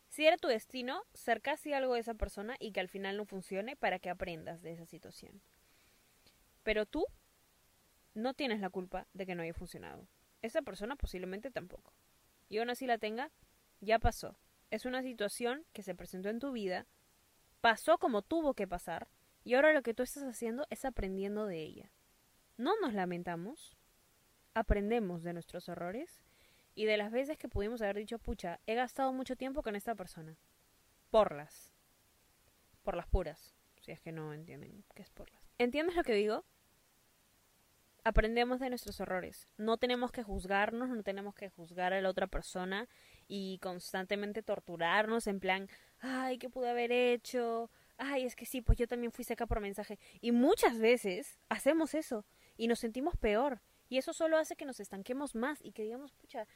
Si 0.08 0.26
era 0.26 0.36
tu 0.36 0.48
destino 0.48 1.02
ser 1.12 1.40
casi 1.40 1.72
algo 1.72 1.94
de 1.94 2.00
esa 2.00 2.14
persona 2.14 2.56
y 2.58 2.72
que 2.72 2.80
al 2.80 2.88
final 2.88 3.16
no 3.16 3.26
funcione 3.26 3.76
para 3.76 3.98
que 3.98 4.10
aprendas 4.10 4.62
de 4.62 4.72
esa 4.72 4.86
situación. 4.86 5.40
Pero 6.62 6.86
tú 6.86 7.06
no 8.14 8.34
tienes 8.34 8.60
la 8.60 8.70
culpa 8.70 9.06
de 9.12 9.26
que 9.26 9.34
no 9.34 9.42
haya 9.42 9.54
funcionado. 9.54 10.06
Esa 10.44 10.60
persona 10.60 10.94
posiblemente 10.94 11.50
tampoco. 11.50 11.94
Y 12.50 12.58
aún 12.58 12.68
así 12.68 12.86
la 12.86 12.98
tenga, 12.98 13.30
ya 13.80 13.98
pasó. 13.98 14.36
Es 14.70 14.84
una 14.84 15.00
situación 15.00 15.64
que 15.72 15.82
se 15.82 15.94
presentó 15.94 16.28
en 16.28 16.38
tu 16.38 16.52
vida, 16.52 16.86
pasó 17.62 17.96
como 17.96 18.20
tuvo 18.20 18.52
que 18.52 18.68
pasar, 18.68 19.08
y 19.42 19.54
ahora 19.54 19.72
lo 19.72 19.80
que 19.82 19.94
tú 19.94 20.02
estás 20.02 20.22
haciendo 20.24 20.66
es 20.68 20.84
aprendiendo 20.84 21.46
de 21.46 21.62
ella. 21.62 21.90
No 22.58 22.78
nos 22.82 22.92
lamentamos, 22.92 23.74
aprendemos 24.52 25.22
de 25.22 25.32
nuestros 25.32 25.66
errores 25.70 26.22
y 26.74 26.84
de 26.84 26.98
las 26.98 27.10
veces 27.10 27.38
que 27.38 27.48
pudimos 27.48 27.80
haber 27.80 27.96
dicho, 27.96 28.18
pucha, 28.18 28.60
he 28.66 28.74
gastado 28.74 29.14
mucho 29.14 29.36
tiempo 29.36 29.62
con 29.62 29.76
esta 29.76 29.94
persona. 29.94 30.36
Porlas. 31.08 31.72
Por 32.82 32.96
las 32.96 33.06
puras. 33.06 33.54
Si 33.80 33.92
es 33.92 34.00
que 34.00 34.12
no 34.12 34.34
entienden 34.34 34.84
qué 34.94 35.04
es 35.04 35.08
porlas. 35.08 35.40
¿Entiendes 35.56 35.96
lo 35.96 36.02
que 36.02 36.12
digo? 36.12 36.44
Aprendemos 38.06 38.60
de 38.60 38.68
nuestros 38.68 39.00
errores. 39.00 39.48
No 39.56 39.78
tenemos 39.78 40.12
que 40.12 40.22
juzgarnos, 40.22 40.90
no 40.90 41.02
tenemos 41.02 41.34
que 41.34 41.48
juzgar 41.48 41.94
a 41.94 42.00
la 42.02 42.10
otra 42.10 42.26
persona 42.26 42.86
y 43.26 43.58
constantemente 43.62 44.42
torturarnos 44.42 45.26
en 45.26 45.40
plan, 45.40 45.68
ay, 46.00 46.36
¿qué 46.36 46.50
pude 46.50 46.68
haber 46.68 46.92
hecho? 46.92 47.70
Ay, 47.96 48.26
es 48.26 48.36
que 48.36 48.44
sí, 48.44 48.60
pues 48.60 48.76
yo 48.76 48.86
también 48.86 49.10
fui 49.10 49.24
seca 49.24 49.46
por 49.46 49.60
mensaje. 49.60 49.98
Y 50.20 50.32
muchas 50.32 50.78
veces 50.78 51.38
hacemos 51.48 51.94
eso 51.94 52.26
y 52.58 52.68
nos 52.68 52.78
sentimos 52.78 53.16
peor 53.16 53.62
y 53.88 53.96
eso 53.96 54.12
solo 54.12 54.36
hace 54.36 54.54
que 54.54 54.66
nos 54.66 54.80
estanquemos 54.80 55.34
más 55.34 55.64
y 55.64 55.72
que 55.72 55.84
digamos, 55.84 56.12
pucha, 56.12 56.46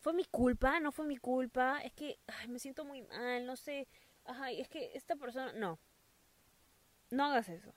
fue 0.00 0.14
mi 0.14 0.24
culpa, 0.24 0.80
no 0.80 0.90
fue 0.90 1.06
mi 1.06 1.16
culpa, 1.16 1.80
es 1.82 1.92
que 1.92 2.18
me 2.48 2.58
siento 2.58 2.84
muy 2.84 3.02
mal, 3.02 3.46
no 3.46 3.56
sé, 3.56 3.86
ay, 4.24 4.60
es 4.60 4.68
que 4.68 4.92
esta 4.94 5.14
persona, 5.16 5.52
no, 5.52 5.78
no 7.10 7.24
hagas 7.24 7.48
eso. 7.48 7.72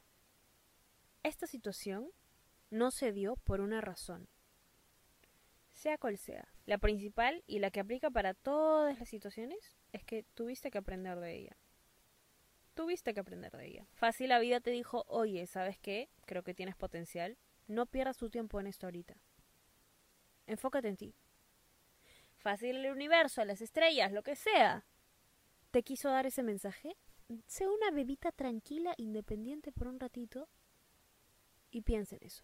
Esta 1.22 1.46
situación 1.46 2.12
no 2.70 2.92
se 2.92 3.12
dio 3.12 3.36
por 3.38 3.62
una 3.62 3.82
razón, 3.82 4.28
sea 5.72 5.98
cual 5.98 6.18
sea. 6.18 6.48
La 6.66 6.78
principal 6.78 7.44
y 7.48 7.60
la 7.60 7.72
que 7.72 7.80
aplica 7.80 8.10
para 8.10 8.34
todas 8.34 9.00
las 9.00 9.10
situaciones 9.10 9.78
es 9.92 10.04
que 10.04 10.24
tuviste 10.34 10.72
que 10.72 10.78
aprender 10.78 11.20
de 11.20 11.36
ella. 11.36 11.58
Tuviste 12.74 13.14
que 13.14 13.20
aprender 13.20 13.52
de 13.52 13.68
ella. 13.68 13.88
Fácil 13.94 14.30
la 14.30 14.40
vida 14.40 14.60
te 14.60 14.72
dijo, 14.72 15.04
oye, 15.08 15.46
¿sabes 15.48 15.78
qué? 15.80 16.10
Creo 16.26 16.44
que 16.44 16.54
tienes 16.54 16.76
potencial 16.76 17.38
no 17.70 17.86
pierdas 17.86 18.18
tu 18.18 18.30
tiempo 18.30 18.60
en 18.60 18.68
esto 18.68 18.88
ahorita. 18.88 19.16
Enfócate 20.48 20.88
en 20.88 20.98
ti. 20.98 21.16
Fácil 22.36 22.78
el 22.78 22.92
universo, 22.92 23.46
las 23.46 23.62
estrellas, 23.62 24.12
lo 24.12 24.24
que 24.24 24.36
sea. 24.36 24.86
¿Te 25.70 25.84
quiso 25.84 26.10
dar 26.10 26.26
ese 26.26 26.42
mensaje? 26.42 26.98
Sé 27.46 27.68
una 27.68 27.92
bebita 27.92 28.32
tranquila, 28.32 28.96
independiente 28.98 29.72
por 29.72 29.88
un 29.88 30.00
ratito 30.00 30.50
y 31.70 31.84
piensa 31.84 32.16
en 32.16 32.24
eso. 32.24 32.44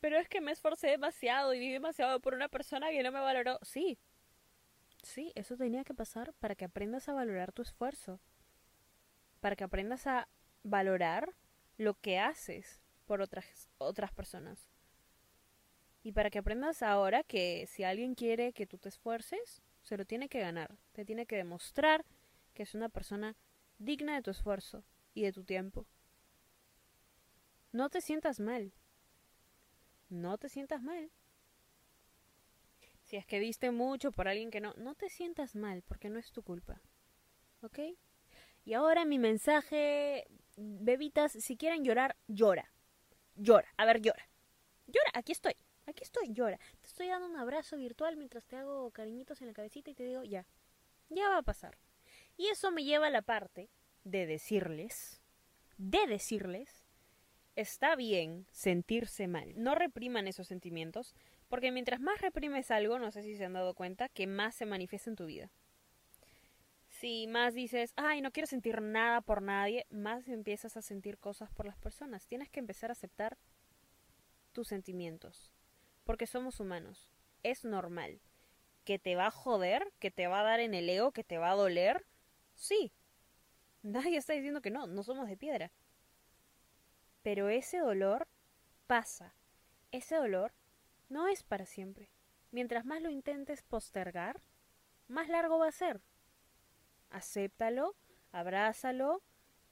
Pero 0.00 0.18
es 0.18 0.28
que 0.28 0.40
me 0.40 0.52
esforcé 0.52 0.88
demasiado 0.88 1.54
y 1.54 1.58
viví 1.58 1.72
demasiado 1.72 2.20
por 2.20 2.34
una 2.34 2.48
persona 2.48 2.90
que 2.90 3.02
no 3.02 3.12
me 3.12 3.20
valoró. 3.20 3.58
Sí, 3.62 3.98
sí, 5.02 5.32
eso 5.34 5.56
tenía 5.56 5.84
que 5.84 5.94
pasar 5.94 6.32
para 6.34 6.54
que 6.54 6.64
aprendas 6.64 7.08
a 7.08 7.12
valorar 7.12 7.52
tu 7.52 7.62
esfuerzo. 7.62 8.20
Para 9.40 9.56
que 9.56 9.64
aprendas 9.64 10.06
a 10.06 10.28
valorar 10.62 11.34
lo 11.76 11.94
que 11.94 12.18
haces 12.18 12.82
por 13.06 13.20
otras, 13.20 13.68
otras 13.78 14.12
personas. 14.12 14.68
Y 16.02 16.12
para 16.12 16.30
que 16.30 16.38
aprendas 16.38 16.82
ahora 16.82 17.22
que 17.22 17.66
si 17.66 17.84
alguien 17.84 18.14
quiere 18.14 18.52
que 18.52 18.66
tú 18.66 18.78
te 18.78 18.88
esfuerces, 18.88 19.62
se 19.82 19.96
lo 19.96 20.04
tiene 20.06 20.28
que 20.28 20.40
ganar. 20.40 20.78
Te 20.92 21.04
tiene 21.04 21.26
que 21.26 21.36
demostrar 21.36 22.04
que 22.54 22.62
es 22.62 22.74
una 22.74 22.88
persona 22.88 23.36
digna 23.78 24.14
de 24.14 24.22
tu 24.22 24.30
esfuerzo 24.30 24.84
y 25.14 25.22
de 25.22 25.32
tu 25.32 25.44
tiempo. 25.44 25.86
No 27.72 27.88
te 27.88 28.00
sientas 28.00 28.40
mal. 28.40 28.72
No 30.10 30.36
te 30.36 30.50
sientas 30.50 30.82
mal. 30.82 31.10
Si 33.02 33.16
es 33.16 33.26
que 33.26 33.40
diste 33.40 33.70
mucho 33.70 34.12
por 34.12 34.28
alguien 34.28 34.50
que 34.50 34.60
no, 34.60 34.74
no 34.76 34.94
te 34.94 35.08
sientas 35.08 35.56
mal 35.56 35.82
porque 35.82 36.10
no 36.10 36.18
es 36.18 36.30
tu 36.30 36.42
culpa. 36.42 36.80
¿Ok? 37.62 37.78
Y 38.64 38.74
ahora 38.74 39.04
mi 39.04 39.18
mensaje, 39.18 40.26
bebitas, 40.56 41.32
si 41.32 41.56
quieren 41.56 41.82
llorar, 41.82 42.16
llora 42.28 42.70
llora, 43.40 43.68
a 43.76 43.84
ver, 43.86 44.00
llora. 44.00 44.28
Llora, 44.86 45.10
aquí 45.14 45.32
estoy, 45.32 45.54
aquí 45.86 46.02
estoy, 46.02 46.32
llora. 46.32 46.58
Te 46.80 46.88
estoy 46.88 47.08
dando 47.08 47.26
un 47.26 47.36
abrazo 47.36 47.76
virtual 47.76 48.16
mientras 48.16 48.46
te 48.46 48.56
hago 48.56 48.90
cariñitos 48.90 49.40
en 49.40 49.48
la 49.48 49.54
cabecita 49.54 49.90
y 49.90 49.94
te 49.94 50.04
digo, 50.04 50.22
ya, 50.24 50.46
ya 51.08 51.28
va 51.28 51.38
a 51.38 51.42
pasar. 51.42 51.78
Y 52.36 52.48
eso 52.48 52.70
me 52.70 52.84
lleva 52.84 53.06
a 53.06 53.10
la 53.10 53.22
parte 53.22 53.70
de 54.04 54.26
decirles, 54.26 55.20
de 55.76 56.06
decirles, 56.06 56.79
está 57.60 57.96
bien 57.96 58.46
sentirse 58.50 59.28
mal. 59.28 59.52
No 59.56 59.74
repriman 59.74 60.26
esos 60.26 60.48
sentimientos, 60.48 61.14
porque 61.48 61.72
mientras 61.72 62.00
más 62.00 62.20
reprimes 62.20 62.70
algo, 62.70 62.98
no 62.98 63.10
sé 63.10 63.22
si 63.22 63.36
se 63.36 63.44
han 63.44 63.52
dado 63.52 63.74
cuenta, 63.74 64.08
que 64.08 64.26
más 64.26 64.54
se 64.54 64.66
manifiesta 64.66 65.10
en 65.10 65.16
tu 65.16 65.26
vida. 65.26 65.50
Si 66.88 67.26
más 67.26 67.54
dices, 67.54 67.92
ay, 67.96 68.20
no 68.20 68.30
quiero 68.30 68.46
sentir 68.46 68.82
nada 68.82 69.20
por 69.20 69.42
nadie, 69.42 69.86
más 69.90 70.28
empiezas 70.28 70.76
a 70.76 70.82
sentir 70.82 71.18
cosas 71.18 71.50
por 71.50 71.66
las 71.66 71.78
personas. 71.78 72.26
Tienes 72.26 72.50
que 72.50 72.60
empezar 72.60 72.90
a 72.90 72.92
aceptar 72.92 73.38
tus 74.52 74.68
sentimientos. 74.68 75.52
Porque 76.04 76.26
somos 76.26 76.60
humanos. 76.60 77.10
Es 77.42 77.64
normal. 77.64 78.20
¿Que 78.84 78.98
te 78.98 79.14
va 79.14 79.26
a 79.26 79.30
joder? 79.30 79.92
¿Que 79.98 80.10
te 80.10 80.26
va 80.26 80.40
a 80.40 80.44
dar 80.44 80.60
en 80.60 80.74
el 80.74 80.88
ego? 80.88 81.12
¿Que 81.12 81.24
te 81.24 81.38
va 81.38 81.52
a 81.52 81.56
doler? 81.56 82.04
Sí. 82.54 82.92
Nadie 83.82 84.16
está 84.16 84.32
diciendo 84.32 84.60
que 84.60 84.70
no, 84.70 84.86
no 84.86 85.02
somos 85.02 85.28
de 85.28 85.36
piedra. 85.36 85.70
Pero 87.22 87.48
ese 87.48 87.78
dolor 87.78 88.26
pasa. 88.86 89.34
Ese 89.92 90.16
dolor 90.16 90.52
no 91.08 91.28
es 91.28 91.42
para 91.42 91.66
siempre. 91.66 92.10
Mientras 92.50 92.84
más 92.84 93.02
lo 93.02 93.10
intentes 93.10 93.62
postergar, 93.62 94.40
más 95.08 95.28
largo 95.28 95.58
va 95.58 95.68
a 95.68 95.72
ser 95.72 96.00
acéptalo, 97.10 97.96
abrázalo 98.32 99.22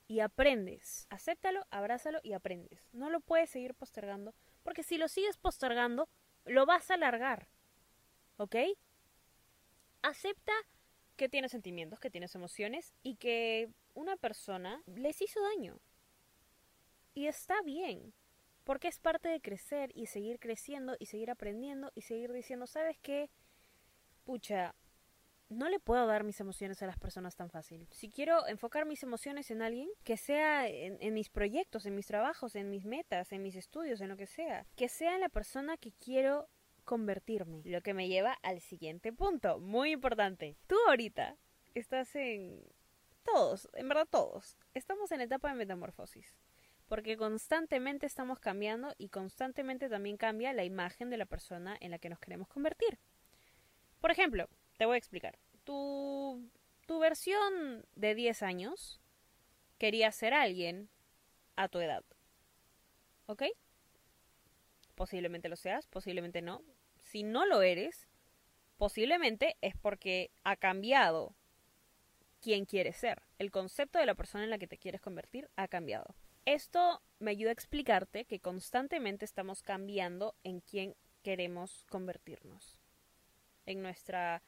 y 0.06 0.20
aprendes. 0.20 1.06
Acéptalo, 1.10 1.66
abrázalo 1.70 2.20
y 2.22 2.32
aprendes. 2.32 2.88
No 2.92 3.10
lo 3.10 3.20
puedes 3.20 3.50
seguir 3.50 3.74
postergando, 3.74 4.34
porque 4.62 4.82
si 4.82 4.98
lo 4.98 5.08
sigues 5.08 5.38
postergando, 5.38 6.08
lo 6.44 6.66
vas 6.66 6.90
a 6.90 6.94
alargar. 6.94 7.48
¿Ok? 8.36 8.56
Acepta 10.02 10.52
que 11.16 11.28
tienes 11.28 11.50
sentimientos, 11.50 11.98
que 11.98 12.10
tienes 12.10 12.34
emociones 12.34 12.94
y 13.02 13.16
que 13.16 13.70
una 13.94 14.16
persona 14.16 14.82
les 14.86 15.20
hizo 15.20 15.40
daño. 15.42 15.80
Y 17.18 17.26
está 17.26 17.60
bien, 17.62 18.14
porque 18.62 18.86
es 18.86 19.00
parte 19.00 19.28
de 19.28 19.40
crecer 19.40 19.90
y 19.92 20.06
seguir 20.06 20.38
creciendo 20.38 20.94
y 21.00 21.06
seguir 21.06 21.32
aprendiendo 21.32 21.90
y 21.96 22.02
seguir 22.02 22.32
diciendo, 22.32 22.68
¿sabes 22.68 22.96
qué? 23.02 23.28
Pucha, 24.22 24.76
no 25.48 25.68
le 25.68 25.80
puedo 25.80 26.06
dar 26.06 26.22
mis 26.22 26.38
emociones 26.38 26.80
a 26.80 26.86
las 26.86 26.96
personas 26.96 27.34
tan 27.34 27.50
fácil. 27.50 27.88
Si 27.90 28.08
quiero 28.08 28.46
enfocar 28.46 28.86
mis 28.86 29.02
emociones 29.02 29.50
en 29.50 29.62
alguien, 29.62 29.88
que 30.04 30.16
sea 30.16 30.68
en, 30.68 31.12
mis 31.12 31.28
proyectos, 31.28 31.86
en 31.86 31.96
mis 31.96 32.06
trabajos, 32.06 32.54
en 32.54 32.70
mis 32.70 32.84
metas, 32.84 33.32
en 33.32 33.42
mis 33.42 33.56
estudios, 33.56 34.00
en 34.00 34.10
lo 34.10 34.16
que 34.16 34.28
sea, 34.28 34.64
que 34.76 34.88
sea 34.88 35.16
en 35.16 35.22
la 35.22 35.28
persona 35.28 35.76
que 35.76 35.90
quiero 35.90 36.48
convertirme. 36.84 37.62
Lo 37.64 37.80
que 37.80 37.94
me 37.94 38.06
lleva 38.06 38.34
al 38.44 38.60
siguiente 38.60 39.12
punto, 39.12 39.58
muy 39.58 39.90
importante. 39.90 40.56
Tú 40.68 40.76
ahorita 40.86 41.36
estás 41.74 42.14
en... 42.14 42.62
Todos, 43.24 43.68
en 43.74 43.88
verdad 43.88 44.06
todos, 44.08 44.56
estamos 44.72 45.10
en 45.10 45.20
etapa 45.20 45.48
de 45.48 45.56
metamorfosis. 45.56 46.38
Porque 46.88 47.16
constantemente 47.16 48.06
estamos 48.06 48.40
cambiando 48.40 48.94
y 48.96 49.10
constantemente 49.10 49.88
también 49.88 50.16
cambia 50.16 50.52
la 50.52 50.64
imagen 50.64 51.10
de 51.10 51.18
la 51.18 51.26
persona 51.26 51.76
en 51.80 51.90
la 51.90 51.98
que 51.98 52.08
nos 52.08 52.18
queremos 52.18 52.48
convertir. 52.48 52.98
Por 54.00 54.10
ejemplo, 54.10 54.48
te 54.78 54.86
voy 54.86 54.94
a 54.94 54.98
explicar. 54.98 55.38
Tu, 55.64 56.50
tu 56.86 56.98
versión 56.98 57.84
de 57.94 58.14
10 58.14 58.42
años 58.42 59.00
quería 59.76 60.10
ser 60.12 60.32
alguien 60.32 60.88
a 61.56 61.68
tu 61.68 61.80
edad. 61.80 62.04
¿Ok? 63.26 63.42
Posiblemente 64.94 65.48
lo 65.48 65.56
seas, 65.56 65.86
posiblemente 65.86 66.40
no. 66.40 66.62
Si 66.96 67.22
no 67.22 67.44
lo 67.44 67.62
eres, 67.62 68.08
posiblemente 68.78 69.56
es 69.60 69.76
porque 69.76 70.30
ha 70.44 70.56
cambiado 70.56 71.34
quién 72.40 72.64
quieres 72.64 72.96
ser. 72.96 73.22
El 73.38 73.50
concepto 73.50 73.98
de 73.98 74.06
la 74.06 74.14
persona 74.14 74.44
en 74.44 74.50
la 74.50 74.58
que 74.58 74.66
te 74.66 74.78
quieres 74.78 75.00
convertir 75.00 75.50
ha 75.56 75.68
cambiado. 75.68 76.14
Esto 76.48 77.02
me 77.18 77.32
ayuda 77.32 77.50
a 77.50 77.52
explicarte 77.52 78.24
que 78.24 78.40
constantemente 78.40 79.26
estamos 79.26 79.62
cambiando 79.62 80.34
en 80.44 80.60
quién 80.60 80.96
queremos 81.22 81.84
convertirnos. 81.90 82.78
En 83.66 83.82
nuestra 83.82 84.42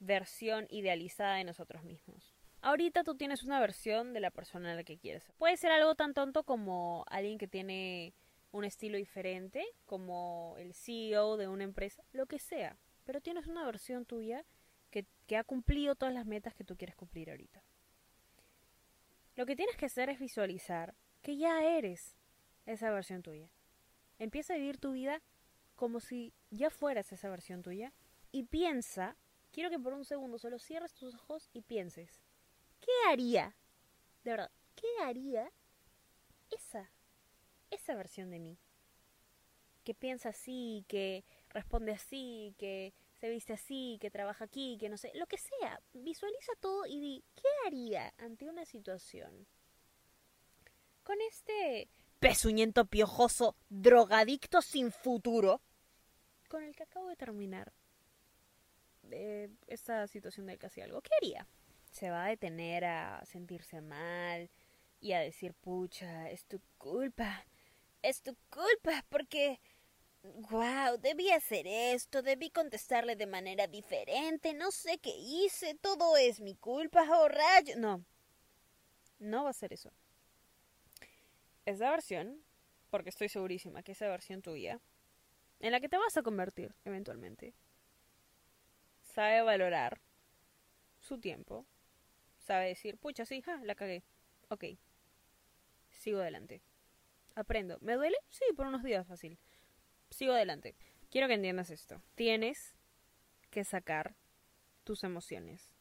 versión 0.00 0.66
idealizada 0.70 1.36
de 1.36 1.44
nosotros 1.44 1.84
mismos. 1.84 2.34
Ahorita 2.62 3.04
tú 3.04 3.16
tienes 3.16 3.42
una 3.42 3.60
versión 3.60 4.14
de 4.14 4.20
la 4.20 4.30
persona 4.30 4.72
a 4.72 4.74
la 4.76 4.82
que 4.82 4.96
quieres. 4.96 5.30
Puede 5.36 5.58
ser 5.58 5.72
algo 5.72 5.94
tan 5.94 6.14
tonto 6.14 6.42
como 6.42 7.04
alguien 7.10 7.36
que 7.36 7.48
tiene 7.48 8.14
un 8.50 8.64
estilo 8.64 8.96
diferente, 8.96 9.62
como 9.84 10.54
el 10.56 10.72
CEO 10.72 11.36
de 11.36 11.48
una 11.48 11.64
empresa, 11.64 12.02
lo 12.12 12.24
que 12.24 12.38
sea. 12.38 12.78
Pero 13.04 13.20
tienes 13.20 13.46
una 13.46 13.66
versión 13.66 14.06
tuya 14.06 14.46
que, 14.90 15.04
que 15.26 15.36
ha 15.36 15.44
cumplido 15.44 15.96
todas 15.96 16.14
las 16.14 16.24
metas 16.24 16.54
que 16.54 16.64
tú 16.64 16.78
quieres 16.78 16.96
cumplir 16.96 17.28
ahorita. 17.28 17.62
Lo 19.36 19.44
que 19.44 19.54
tienes 19.54 19.76
que 19.76 19.84
hacer 19.84 20.08
es 20.08 20.18
visualizar 20.18 20.94
que 21.22 21.36
ya 21.36 21.64
eres 21.64 22.16
esa 22.66 22.90
versión 22.90 23.22
tuya. 23.22 23.50
Empieza 24.18 24.54
a 24.54 24.56
vivir 24.56 24.78
tu 24.78 24.92
vida 24.92 25.22
como 25.74 26.00
si 26.00 26.34
ya 26.50 26.70
fueras 26.70 27.12
esa 27.12 27.30
versión 27.30 27.62
tuya 27.62 27.92
y 28.30 28.44
piensa 28.44 29.16
quiero 29.52 29.70
que 29.70 29.78
por 29.78 29.92
un 29.92 30.04
segundo 30.04 30.38
solo 30.38 30.58
cierres 30.58 30.94
tus 30.94 31.14
ojos 31.14 31.48
y 31.52 31.62
pienses, 31.62 32.20
¿qué 32.80 32.90
haría? 33.08 33.54
De 34.24 34.32
verdad, 34.32 34.50
¿qué 34.74 34.86
haría 35.02 35.52
esa, 36.50 36.90
esa 37.70 37.94
versión 37.94 38.30
de 38.30 38.40
mí? 38.40 38.58
Que 39.84 39.94
piensa 39.94 40.30
así, 40.30 40.84
que 40.88 41.24
responde 41.50 41.92
así, 41.92 42.54
que 42.58 42.94
se 43.14 43.28
viste 43.28 43.52
así, 43.52 43.98
que 44.00 44.10
trabaja 44.10 44.44
aquí, 44.44 44.78
que 44.80 44.88
no 44.88 44.96
sé, 44.96 45.12
lo 45.14 45.26
que 45.26 45.38
sea. 45.38 45.80
Visualiza 45.92 46.52
todo 46.60 46.86
y 46.86 47.00
di, 47.00 47.24
¿qué 47.34 47.48
haría 47.66 48.14
ante 48.18 48.48
una 48.48 48.64
situación? 48.64 49.46
Con 51.02 51.20
este 51.22 51.88
pezuñento 52.20 52.84
piojoso, 52.84 53.56
drogadicto 53.68 54.62
sin 54.62 54.92
futuro, 54.92 55.60
con 56.48 56.62
el 56.62 56.76
que 56.76 56.84
acabo 56.84 57.08
de 57.08 57.16
terminar 57.16 57.72
de 59.02 59.50
esta 59.66 60.06
situación 60.06 60.46
del 60.46 60.58
casi 60.58 60.80
algo, 60.80 61.00
¿qué 61.02 61.10
haría? 61.16 61.46
Se 61.90 62.10
va 62.10 62.26
a 62.26 62.28
detener 62.28 62.84
a 62.84 63.24
sentirse 63.24 63.80
mal 63.80 64.48
y 65.00 65.12
a 65.12 65.20
decir, 65.20 65.54
pucha, 65.54 66.30
es 66.30 66.44
tu 66.44 66.60
culpa, 66.78 67.44
es 68.02 68.22
tu 68.22 68.36
culpa, 68.48 69.04
porque, 69.08 69.60
wow, 70.22 70.96
debí 71.00 71.30
hacer 71.30 71.66
esto, 71.66 72.22
debí 72.22 72.50
contestarle 72.50 73.16
de 73.16 73.26
manera 73.26 73.66
diferente, 73.66 74.54
no 74.54 74.70
sé 74.70 74.98
qué 74.98 75.14
hice, 75.16 75.74
todo 75.74 76.16
es 76.16 76.40
mi 76.40 76.54
culpa, 76.54 77.04
oh 77.10 77.28
rayo. 77.28 77.74
No, 77.78 78.04
no 79.18 79.44
va 79.44 79.50
a 79.50 79.54
ser 79.54 79.72
eso. 79.72 79.92
Esa 81.64 81.90
versión, 81.90 82.42
porque 82.90 83.10
estoy 83.10 83.28
segurísima 83.28 83.82
que 83.82 83.92
esa 83.92 84.08
versión 84.08 84.42
tuya, 84.42 84.80
en 85.60 85.72
la 85.72 85.80
que 85.80 85.88
te 85.88 85.96
vas 85.96 86.16
a 86.16 86.22
convertir 86.22 86.74
eventualmente, 86.84 87.54
sabe 89.02 89.42
valorar 89.42 90.00
su 90.98 91.18
tiempo, 91.18 91.66
sabe 92.38 92.68
decir, 92.68 92.98
pucha, 92.98 93.24
sí, 93.24 93.42
ja, 93.42 93.60
la 93.64 93.74
cagué, 93.74 94.02
ok, 94.48 94.64
sigo 95.90 96.20
adelante, 96.20 96.62
aprendo, 97.34 97.78
¿me 97.80 97.94
duele? 97.94 98.16
Sí, 98.30 98.44
por 98.56 98.66
unos 98.66 98.82
días 98.82 99.06
fácil, 99.06 99.38
sigo 100.10 100.32
adelante. 100.32 100.74
Quiero 101.10 101.28
que 101.28 101.34
entiendas 101.34 101.70
esto, 101.70 102.02
tienes 102.14 102.74
que 103.50 103.64
sacar 103.64 104.16
tus 104.82 105.04
emociones. 105.04 105.74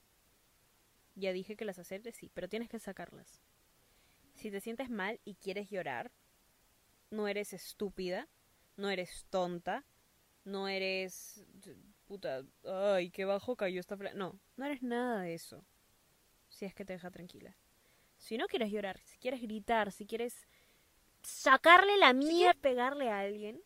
Ya 1.15 1.33
dije 1.33 1.55
que 1.55 1.65
las 1.65 1.79
aceptes, 1.79 2.15
sí, 2.17 2.29
pero 2.33 2.49
tienes 2.49 2.69
que 2.69 2.79
sacarlas. 2.79 3.41
Si 4.41 4.49
te 4.49 4.59
sientes 4.59 4.89
mal 4.89 5.19
y 5.23 5.35
quieres 5.35 5.69
llorar, 5.69 6.11
no 7.11 7.27
eres 7.27 7.53
estúpida, 7.53 8.27
no 8.75 8.89
eres 8.89 9.27
tonta, 9.29 9.85
no 10.45 10.67
eres 10.67 11.45
puta, 12.07 12.43
ay, 12.65 13.11
qué 13.11 13.25
bajo 13.25 13.55
cayó 13.55 13.79
esta 13.79 13.95
No, 14.15 14.39
no 14.57 14.65
eres 14.65 14.81
nada 14.81 15.21
de 15.21 15.35
eso. 15.35 15.63
Si 16.49 16.65
es 16.65 16.73
que 16.73 16.85
te 16.85 16.93
deja 16.93 17.11
tranquila. 17.11 17.55
Si 18.17 18.35
no 18.35 18.47
quieres 18.47 18.71
llorar, 18.71 18.99
si 19.03 19.19
quieres 19.19 19.43
gritar, 19.43 19.91
si 19.91 20.07
quieres 20.07 20.47
sacarle 21.21 21.95
la 21.97 22.13
mía, 22.13 22.55
pegarle 22.59 23.11
a 23.11 23.19
alguien, 23.19 23.61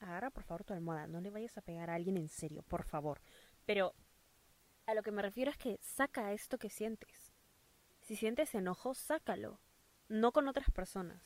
agarra 0.00 0.30
por 0.30 0.42
favor 0.42 0.64
tu 0.64 0.72
almohada. 0.72 1.06
No 1.06 1.20
le 1.20 1.30
vayas 1.30 1.56
a 1.56 1.62
pegar 1.62 1.88
a 1.88 1.94
alguien 1.94 2.16
en 2.16 2.28
serio, 2.28 2.64
por 2.64 2.82
favor. 2.82 3.20
Pero 3.64 3.94
a 4.86 4.94
lo 4.94 5.04
que 5.04 5.12
me 5.12 5.22
refiero 5.22 5.52
es 5.52 5.56
que 5.56 5.78
saca 5.80 6.32
esto 6.32 6.58
que 6.58 6.68
sientes. 6.68 7.32
Si 8.00 8.16
sientes 8.16 8.56
enojo, 8.56 8.94
sácalo. 8.94 9.60
No 10.10 10.32
con 10.32 10.48
otras 10.48 10.68
personas. 10.72 11.22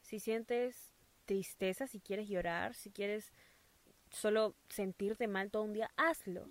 Si 0.00 0.18
sientes 0.18 0.90
tristeza, 1.26 1.86
si 1.86 2.00
quieres 2.00 2.26
llorar, 2.26 2.74
si 2.74 2.90
quieres 2.90 3.30
solo 4.10 4.56
sentirte 4.70 5.28
mal 5.28 5.50
todo 5.50 5.64
un 5.64 5.74
día, 5.74 5.90
hazlo. 5.96 6.48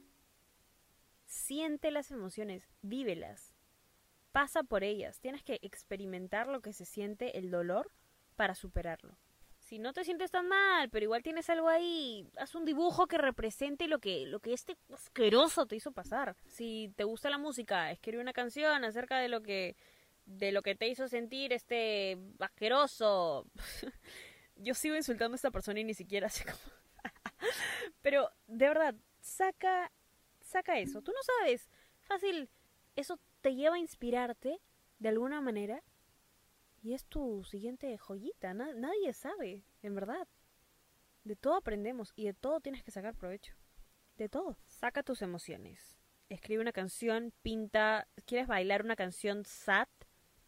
Siente 1.26 1.90
las 1.90 2.12
emociones, 2.12 2.70
vívelas. 2.84 3.56
Pasa 4.32 4.62
por 4.62 4.84
ellas. 4.84 5.20
Tienes 5.20 5.42
que 5.42 5.58
experimentar 5.64 6.48
lo 6.48 6.62
que 6.62 6.74
se 6.74 6.86
siente 6.86 7.40
el 7.40 7.50
dolor 7.50 7.92
para 8.36 8.54
superarlo. 8.54 9.18
Si 9.58 9.80
no 9.80 9.94
te 9.94 10.04
sientes 10.04 10.30
tan 10.30 10.48
mal, 10.48 10.92
pero 10.92 11.06
igual 11.06 11.24
tienes 11.24 11.50
algo 11.50 11.70
ahí, 11.70 12.30
haz 12.38 12.54
un 12.54 12.66
dibujo 12.66 13.08
que 13.08 13.18
represente 13.18 13.88
lo 13.88 13.98
que, 13.98 14.28
lo 14.28 14.42
que 14.42 14.54
este 14.54 14.78
asqueroso 14.94 15.66
te 15.66 15.76
hizo 15.76 15.92
pasar. 15.92 16.36
Si 16.46 16.94
te 16.96 17.04
gusta 17.04 17.32
la 17.32 17.40
música, 17.40 17.90
escribe 17.90 18.22
una 18.22 18.34
canción 18.34 18.84
acerca 18.84 19.18
de 19.18 19.30
lo 19.30 19.42
que, 19.42 19.76
de 20.38 20.52
lo 20.52 20.62
que 20.62 20.76
te 20.76 20.88
hizo 20.88 21.08
sentir 21.08 21.54
este 21.54 22.18
asqueroso. 22.40 23.46
Yo 24.56 24.74
sigo 24.74 24.96
insultando 24.96 25.36
a 25.36 25.38
esta 25.38 25.52
persona 25.52 25.80
y 25.80 25.84
ni 25.84 25.94
siquiera 25.94 26.30
sé 26.30 26.46
cómo 26.46 26.58
pero, 28.02 28.30
de 28.48 28.68
verdad, 28.68 28.96
saca, 29.20 29.92
saca 30.42 30.80
eso. 30.80 31.02
Tú 31.02 31.12
no 31.12 31.20
sabes. 31.24 31.70
Fácil, 32.02 32.50
eso 32.96 33.20
te 33.42 33.56
lleva 33.56 33.76
a 33.76 33.80
inspirarte 33.80 34.60
de 35.00 35.10
alguna 35.10 35.42
manera. 35.42 35.84
Y 36.84 36.94
es 36.94 37.06
tu 37.06 37.44
siguiente 37.44 37.98
joyita. 37.98 38.54
nadie 38.54 39.14
sabe, 39.14 39.64
en 39.82 39.96
verdad. 39.96 40.28
De 41.24 41.36
todo 41.36 41.56
aprendemos 41.56 42.14
y 42.16 42.26
de 42.26 42.34
todo 42.34 42.60
tienes 42.60 42.84
que 42.84 42.92
sacar 42.92 43.16
provecho. 43.16 43.56
De 44.18 44.30
todo. 44.30 44.58
Saca 44.66 45.04
tus 45.04 45.22
emociones. 45.22 45.98
Escribe 46.30 46.62
una 46.62 46.72
canción, 46.72 47.34
pinta. 47.42 48.08
¿Quieres 48.26 48.48
bailar 48.48 48.84
una 48.84 48.96
canción 48.96 49.46
sad? 49.46 49.88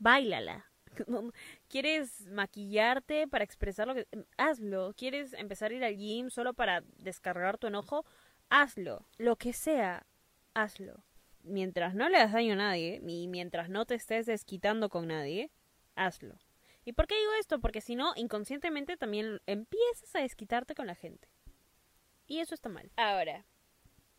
Bailala. 0.04 0.66
¿Quieres 1.70 2.28
maquillarte 2.28 3.26
para 3.26 3.46
expresar 3.46 3.88
lo 3.88 3.96
que... 3.96 4.06
Hazlo. 4.38 4.94
¿Quieres 4.98 5.32
empezar 5.32 5.72
a 5.72 5.76
ir 5.76 5.84
al 5.86 5.96
gym 5.96 6.30
solo 6.30 6.54
para 6.54 6.82
descargar 6.98 7.58
tu 7.58 7.68
enojo? 7.68 8.06
Hazlo. 8.50 9.08
Lo 9.18 9.38
que 9.38 9.54
sea, 9.54 10.06
hazlo. 10.54 11.06
Mientras 11.44 11.96
no 11.96 12.10
le 12.10 12.18
das 12.18 12.34
daño 12.34 12.54
a 12.54 12.58
nadie, 12.58 13.02
y 13.06 13.28
mientras 13.30 13.70
no 13.70 13.86
te 13.86 13.96
estés 13.96 14.26
desquitando 14.26 14.90
con 14.90 15.08
nadie, 15.08 15.52
hazlo. 15.96 16.38
¿Y 16.84 16.92
por 16.92 17.08
qué 17.08 17.18
digo 17.18 17.32
esto? 17.40 17.62
Porque 17.62 17.80
si 17.80 17.96
no, 17.96 18.12
inconscientemente 18.18 18.98
también 18.98 19.40
empiezas 19.46 20.14
a 20.16 20.20
desquitarte 20.20 20.76
con 20.76 20.86
la 20.86 20.96
gente. 20.96 21.30
Y 22.28 22.40
eso 22.40 22.54
está 22.54 22.68
mal. 22.68 22.92
Ahora, 22.98 23.46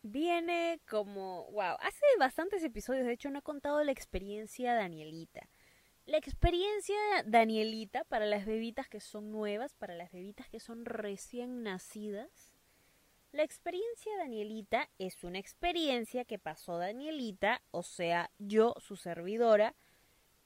viene 0.01 0.79
como, 0.87 1.45
wow, 1.51 1.77
hace 1.79 2.05
bastantes 2.19 2.63
episodios, 2.63 3.05
de 3.05 3.13
hecho 3.13 3.29
no 3.29 3.39
he 3.39 3.43
contado 3.43 3.83
la 3.83 3.91
experiencia 3.91 4.73
de 4.73 4.79
Danielita. 4.79 5.47
La 6.05 6.17
experiencia 6.17 6.95
Danielita 7.25 8.03
para 8.03 8.27
las 8.27 8.45
bebitas 8.45 8.87
que 8.87 8.99
son 8.99 9.31
nuevas, 9.31 9.73
para 9.73 9.95
las 9.95 10.11
bebitas 10.11 10.47
que 10.49 10.59
son 10.59 10.85
recién 10.85 11.63
nacidas. 11.63 12.53
La 13.31 13.41
experiencia 13.41 14.15
Danielita 14.17 14.87
es 14.99 15.23
una 15.23 15.39
experiencia 15.39 16.23
que 16.23 16.37
pasó 16.37 16.77
Danielita, 16.77 17.63
o 17.71 17.81
sea, 17.81 18.29
yo, 18.37 18.75
su 18.77 18.95
servidora, 18.95 19.75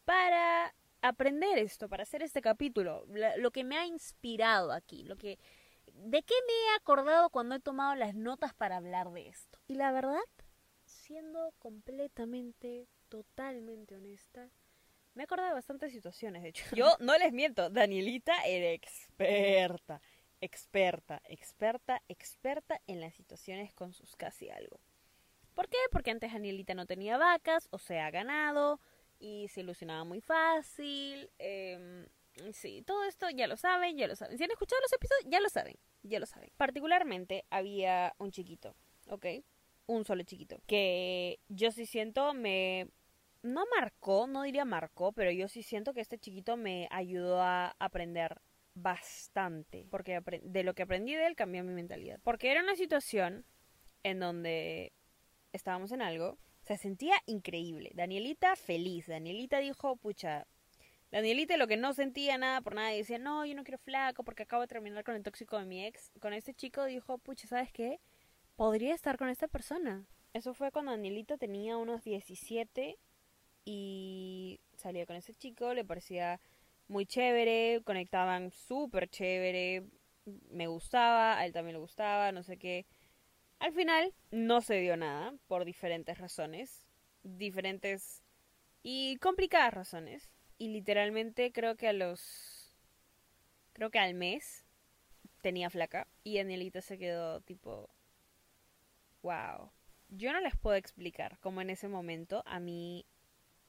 para 0.05 0.73
aprender 1.01 1.57
esto, 1.57 1.89
para 1.89 2.03
hacer 2.03 2.23
este 2.23 2.41
capítulo, 2.41 3.05
lo 3.37 3.51
que 3.51 3.65
me 3.65 3.77
ha 3.77 3.85
inspirado 3.85 4.71
aquí, 4.71 5.03
lo 5.03 5.17
que 5.17 5.39
de 5.93 6.23
qué 6.23 6.35
me 6.47 6.53
he 6.53 6.75
acordado 6.77 7.29
cuando 7.29 7.55
he 7.55 7.59
tomado 7.59 7.95
las 7.95 8.15
notas 8.15 8.53
para 8.53 8.77
hablar 8.77 9.11
de 9.11 9.27
esto. 9.27 9.59
Y 9.67 9.75
la 9.75 9.91
verdad, 9.91 10.21
siendo 10.85 11.53
completamente, 11.59 12.87
totalmente 13.09 13.95
honesta, 13.95 14.49
me 15.13 15.23
acuerdo 15.23 15.45
de 15.45 15.53
bastantes 15.53 15.91
situaciones, 15.91 16.43
de 16.43 16.49
hecho. 16.49 16.63
Yo 16.75 16.85
no 16.99 17.17
les 17.17 17.33
miento, 17.33 17.69
Danielita 17.69 18.43
era 18.45 18.71
experta, 18.71 20.01
experta, 20.41 21.21
experta, 21.25 22.01
experta 22.07 22.81
en 22.87 23.01
las 23.01 23.13
situaciones 23.15 23.73
con 23.73 23.93
sus 23.93 24.15
casi 24.15 24.49
algo. 24.49 24.79
¿Por 25.53 25.67
qué? 25.67 25.77
Porque 25.91 26.11
antes 26.11 26.31
Danielita 26.31 26.73
no 26.73 26.85
tenía 26.85 27.17
vacas, 27.17 27.67
o 27.71 27.79
sea, 27.79 28.11
ganado, 28.11 28.79
y 29.19 29.47
se 29.49 29.61
ilusionaba 29.61 30.03
muy 30.03 30.21
fácil. 30.21 31.29
Eh, 31.39 32.07
sí, 32.53 32.81
todo 32.83 33.03
esto 33.03 33.29
ya 33.29 33.47
lo 33.47 33.57
saben, 33.57 33.97
ya 33.97 34.07
lo 34.07 34.15
saben. 34.15 34.37
Si 34.37 34.43
han 34.43 34.51
escuchado 34.51 34.81
los 34.81 34.93
episodios, 34.93 35.25
ya 35.29 35.39
lo 35.39 35.49
saben, 35.49 35.75
ya 36.03 36.19
lo 36.19 36.25
saben. 36.25 36.49
Particularmente 36.57 37.45
había 37.49 38.13
un 38.17 38.31
chiquito, 38.31 38.75
¿ok? 39.09 39.25
Un 39.87 40.05
solo 40.05 40.23
chiquito, 40.23 40.61
que 40.67 41.39
yo 41.49 41.71
sí 41.71 41.85
siento 41.85 42.33
me 42.33 42.87
no 43.41 43.65
marcó, 43.75 44.27
no 44.27 44.43
diría 44.43 44.65
marcó, 44.65 45.11
pero 45.11 45.31
yo 45.31 45.47
sí 45.47 45.63
siento 45.63 45.93
que 45.93 46.01
este 46.01 46.17
chiquito 46.17 46.57
me 46.57 46.87
ayudó 46.91 47.41
a 47.41 47.75
aprender 47.79 48.41
bastante, 48.73 49.85
porque 49.89 50.21
de 50.43 50.63
lo 50.63 50.73
que 50.73 50.83
aprendí 50.83 51.15
de 51.15 51.27
él 51.27 51.35
cambió 51.35 51.63
mi 51.63 51.73
mentalidad. 51.73 52.19
Porque 52.23 52.51
era 52.51 52.61
una 52.61 52.75
situación 52.75 53.45
en 54.03 54.19
donde 54.19 54.93
estábamos 55.51 55.91
en 55.91 56.01
algo, 56.01 56.37
se 56.61 56.77
sentía 56.77 57.15
increíble. 57.25 57.91
Danielita 57.93 58.55
feliz, 58.55 59.07
Danielita 59.07 59.59
dijo, 59.59 59.95
pucha, 59.95 60.45
Danielita 61.11 61.57
lo 61.57 61.67
que 61.67 61.77
no 61.77 61.93
sentía 61.93 62.37
nada 62.37 62.61
por 62.61 62.75
nada 62.75 62.89
decía, 62.89 63.17
no, 63.17 63.45
yo 63.45 63.55
no 63.55 63.63
quiero 63.63 63.79
flaco 63.79 64.23
porque 64.23 64.43
acabo 64.43 64.61
de 64.61 64.67
terminar 64.67 65.03
con 65.03 65.15
el 65.15 65.23
tóxico 65.23 65.57
de 65.57 65.65
mi 65.65 65.85
ex. 65.85 66.11
Con 66.19 66.33
este 66.33 66.53
chico 66.53 66.85
dijo, 66.85 67.17
pucha, 67.17 67.47
¿sabes 67.47 67.71
qué? 67.71 67.99
Podría 68.55 68.93
estar 68.93 69.17
con 69.17 69.29
esta 69.29 69.47
persona. 69.47 70.05
Eso 70.33 70.53
fue 70.53 70.71
cuando 70.71 70.91
Danielita 70.91 71.37
tenía 71.37 71.77
unos 71.77 72.03
17 72.03 72.99
y 73.71 74.59
salía 74.77 75.05
con 75.05 75.15
ese 75.15 75.35
chico, 75.35 75.75
le 75.75 75.85
parecía 75.85 76.41
muy 76.87 77.05
chévere, 77.05 77.83
conectaban 77.85 78.49
súper 78.49 79.07
chévere, 79.07 79.83
me 80.49 80.65
gustaba, 80.65 81.37
a 81.37 81.45
él 81.45 81.53
también 81.53 81.75
le 81.75 81.79
gustaba, 81.79 82.31
no 82.31 82.41
sé 82.41 82.57
qué. 82.57 82.87
Al 83.59 83.71
final 83.71 84.11
no 84.31 84.61
se 84.61 84.79
dio 84.79 84.97
nada 84.97 85.35
por 85.45 85.65
diferentes 85.65 86.17
razones, 86.17 86.83
diferentes 87.21 88.23
y 88.81 89.17
complicadas 89.17 89.71
razones. 89.71 90.31
Y 90.57 90.69
literalmente 90.69 91.51
creo 91.51 91.75
que 91.75 91.89
a 91.89 91.93
los... 91.93 92.75
creo 93.73 93.91
que 93.91 93.99
al 93.99 94.15
mes 94.15 94.65
tenía 95.43 95.69
flaca 95.69 96.07
y 96.23 96.37
Danielita 96.37 96.81
se 96.81 96.97
quedó 96.97 97.41
tipo... 97.41 97.87
wow. 99.21 99.69
Yo 100.07 100.33
no 100.33 100.39
les 100.41 100.57
puedo 100.57 100.75
explicar 100.75 101.37
cómo 101.39 101.61
en 101.61 101.69
ese 101.69 101.87
momento 101.87 102.41
a 102.47 102.59
mí 102.59 103.05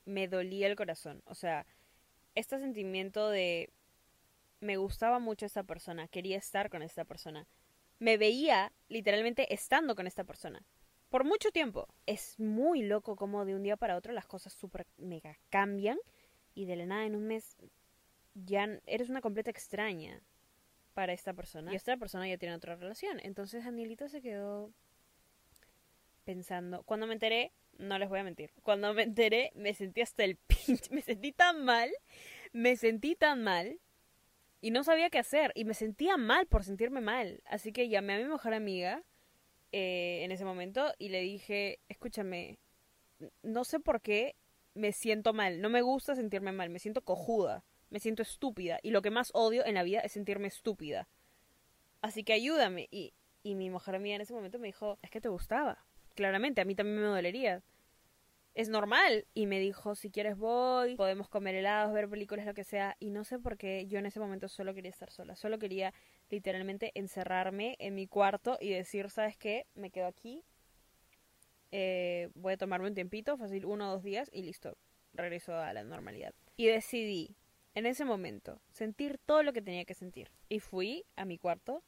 me 0.04 0.28
dolía 0.28 0.66
el 0.66 0.76
corazón. 0.76 1.22
O 1.26 1.34
sea, 1.34 1.66
este 2.34 2.58
sentimiento 2.58 3.28
de 3.28 3.70
me 4.60 4.76
gustaba 4.76 5.18
mucho 5.18 5.46
esta 5.46 5.62
persona, 5.62 6.08
quería 6.08 6.36
estar 6.36 6.70
con 6.70 6.82
esta 6.82 7.04
persona. 7.04 7.46
Me 7.98 8.16
veía 8.16 8.72
literalmente 8.88 9.52
estando 9.52 9.94
con 9.94 10.06
esta 10.06 10.24
persona. 10.24 10.62
Por 11.08 11.24
mucho 11.24 11.50
tiempo. 11.50 11.88
Es 12.06 12.38
muy 12.38 12.82
loco 12.82 13.16
como 13.16 13.44
de 13.44 13.54
un 13.54 13.62
día 13.62 13.76
para 13.76 13.96
otro 13.96 14.12
las 14.12 14.26
cosas 14.26 14.52
súper 14.52 14.86
mega 14.96 15.38
cambian 15.48 15.98
y 16.54 16.66
de 16.66 16.76
la 16.76 16.86
nada 16.86 17.04
en 17.04 17.16
un 17.16 17.26
mes 17.26 17.56
ya 18.34 18.80
eres 18.86 19.10
una 19.10 19.20
completa 19.20 19.50
extraña 19.50 20.22
para 20.94 21.12
esta 21.12 21.32
persona. 21.34 21.72
Y 21.72 21.76
esta 21.76 21.96
persona 21.96 22.28
ya 22.28 22.38
tiene 22.38 22.54
otra 22.54 22.76
relación. 22.76 23.18
Entonces 23.22 23.64
Danielita 23.64 24.08
se 24.08 24.20
quedó 24.20 24.72
pensando. 26.24 26.82
Cuando 26.84 27.06
me 27.06 27.14
enteré, 27.14 27.52
no 27.80 27.98
les 27.98 28.08
voy 28.08 28.20
a 28.20 28.24
mentir. 28.24 28.52
Cuando 28.62 28.92
me 28.94 29.02
enteré, 29.02 29.50
me 29.54 29.74
sentí 29.74 30.00
hasta 30.00 30.24
el 30.24 30.36
pinche. 30.66 30.94
Me 30.94 31.02
sentí 31.02 31.32
tan 31.32 31.64
mal. 31.64 31.90
Me 32.52 32.76
sentí 32.76 33.16
tan 33.16 33.42
mal. 33.42 33.80
Y 34.60 34.70
no 34.70 34.84
sabía 34.84 35.10
qué 35.10 35.18
hacer. 35.18 35.52
Y 35.54 35.64
me 35.64 35.74
sentía 35.74 36.16
mal 36.16 36.46
por 36.46 36.64
sentirme 36.64 37.00
mal. 37.00 37.42
Así 37.46 37.72
que 37.72 37.88
llamé 37.88 38.14
a 38.14 38.18
mi 38.18 38.24
mejor 38.24 38.54
amiga 38.54 39.02
eh, 39.72 40.20
en 40.22 40.32
ese 40.32 40.44
momento 40.44 40.92
y 40.98 41.08
le 41.08 41.20
dije, 41.20 41.78
escúchame, 41.88 42.58
no 43.42 43.64
sé 43.64 43.80
por 43.80 44.02
qué 44.02 44.36
me 44.74 44.92
siento 44.92 45.32
mal. 45.32 45.60
No 45.60 45.70
me 45.70 45.82
gusta 45.82 46.14
sentirme 46.14 46.52
mal. 46.52 46.70
Me 46.70 46.78
siento 46.78 47.02
cojuda. 47.02 47.64
Me 47.88 47.98
siento 47.98 48.22
estúpida. 48.22 48.78
Y 48.82 48.90
lo 48.90 49.02
que 49.02 49.10
más 49.10 49.30
odio 49.32 49.64
en 49.64 49.74
la 49.74 49.82
vida 49.82 50.00
es 50.00 50.12
sentirme 50.12 50.48
estúpida. 50.48 51.08
Así 52.02 52.22
que 52.24 52.34
ayúdame. 52.34 52.88
Y, 52.90 53.14
y 53.42 53.54
mi 53.54 53.70
mejor 53.70 53.94
amiga 53.94 54.16
en 54.16 54.22
ese 54.22 54.34
momento 54.34 54.58
me 54.58 54.68
dijo, 54.68 54.98
es 55.02 55.10
que 55.10 55.20
te 55.20 55.28
gustaba. 55.28 55.84
Claramente, 56.14 56.60
a 56.60 56.64
mí 56.64 56.74
también 56.74 57.00
me 57.00 57.06
dolería 57.06 57.62
es 58.54 58.68
normal. 58.68 59.26
Y 59.34 59.46
me 59.46 59.58
dijo, 59.60 59.94
si 59.94 60.10
quieres 60.10 60.36
voy, 60.36 60.96
podemos 60.96 61.28
comer 61.28 61.54
helados, 61.54 61.92
ver 61.92 62.08
películas, 62.08 62.46
lo 62.46 62.54
que 62.54 62.64
sea. 62.64 62.96
Y 62.98 63.10
no 63.10 63.24
sé 63.24 63.38
por 63.38 63.56
qué 63.56 63.86
yo 63.86 63.98
en 63.98 64.06
ese 64.06 64.20
momento 64.20 64.48
solo 64.48 64.74
quería 64.74 64.90
estar 64.90 65.10
sola. 65.10 65.36
Solo 65.36 65.58
quería 65.58 65.92
literalmente 66.30 66.92
encerrarme 66.94 67.76
en 67.78 67.94
mi 67.94 68.06
cuarto 68.06 68.58
y 68.60 68.70
decir, 68.70 69.10
¿sabes 69.10 69.36
qué? 69.36 69.66
Me 69.74 69.90
quedo 69.90 70.06
aquí. 70.06 70.44
Eh, 71.72 72.30
voy 72.34 72.54
a 72.54 72.56
tomarme 72.56 72.88
un 72.88 72.94
tiempito, 72.94 73.36
fácil 73.36 73.64
uno 73.64 73.88
o 73.88 73.92
dos 73.92 74.02
días 74.02 74.28
y 74.32 74.42
listo. 74.42 74.76
Regreso 75.12 75.56
a 75.56 75.72
la 75.72 75.84
normalidad. 75.84 76.34
Y 76.56 76.66
decidí, 76.66 77.36
en 77.74 77.86
ese 77.86 78.04
momento, 78.04 78.60
sentir 78.70 79.18
todo 79.24 79.42
lo 79.42 79.52
que 79.52 79.62
tenía 79.62 79.84
que 79.84 79.94
sentir. 79.94 80.30
Y 80.48 80.60
fui 80.60 81.04
a 81.16 81.24
mi 81.24 81.38
cuarto 81.38 81.82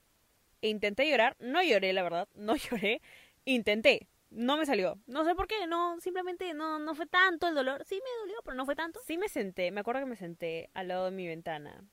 e 0.61 0.69
intenté 0.69 1.09
llorar. 1.09 1.37
No 1.41 1.63
lloré, 1.63 1.93
la 1.93 2.03
verdad, 2.03 2.29
no 2.35 2.57
lloré. 2.57 3.01
Intenté, 3.45 4.09
no 4.35 4.57
me 4.57 4.67
salió. 4.67 4.99
No 5.07 5.25
sé 5.25 5.35
por 5.35 5.47
qué, 5.47 5.67
no, 5.67 5.99
simplemente 6.01 6.53
no, 6.55 6.79
no 6.79 6.95
fue 6.95 7.07
tanto 7.07 7.49
el 7.49 7.55
dolor. 7.55 7.85
Sí 7.87 7.97
me 7.97 8.21
dolió, 8.21 8.37
pero 8.45 8.57
no 8.57 8.65
fue 8.65 8.77
tanto. 8.77 9.01
Sí 9.07 9.19
me 9.19 9.29
senté, 9.29 9.71
me 9.71 9.81
acuerdo 9.81 10.01
que 10.01 10.07
me 10.07 10.17
senté 10.17 10.71
al 10.75 10.89
lado 10.89 11.07
de 11.07 11.11
mi 11.11 11.27
ventana. 11.27 11.85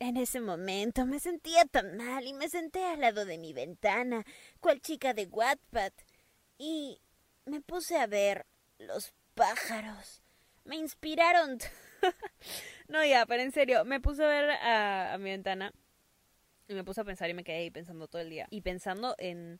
En 0.00 0.16
ese 0.16 0.40
momento 0.40 1.06
me 1.06 1.18
sentía 1.18 1.64
tan 1.64 1.96
mal 1.96 2.24
y 2.24 2.32
me 2.32 2.48
senté 2.48 2.84
al 2.84 3.00
lado 3.00 3.24
de 3.24 3.36
mi 3.38 3.52
ventana, 3.52 4.24
cual 4.60 4.80
chica 4.80 5.12
de 5.12 5.26
Wattpad, 5.26 5.92
y 6.56 7.00
me 7.46 7.60
puse 7.60 7.98
a 7.98 8.06
ver 8.06 8.46
los 8.78 9.12
pájaros. 9.34 10.22
Me 10.64 10.76
inspiraron. 10.76 11.58
no, 12.88 13.04
ya, 13.04 13.26
pero 13.26 13.42
en 13.42 13.50
serio, 13.50 13.84
me 13.84 14.00
puse 14.00 14.24
a 14.24 14.28
ver 14.28 14.50
a, 14.50 15.14
a 15.14 15.18
mi 15.18 15.30
ventana 15.30 15.72
y 16.68 16.74
me 16.74 16.84
puse 16.84 17.00
a 17.00 17.04
pensar 17.04 17.28
y 17.30 17.34
me 17.34 17.42
quedé 17.42 17.56
ahí 17.56 17.70
pensando 17.70 18.06
todo 18.06 18.22
el 18.22 18.30
día. 18.30 18.46
Y 18.50 18.60
pensando 18.60 19.16
en 19.18 19.58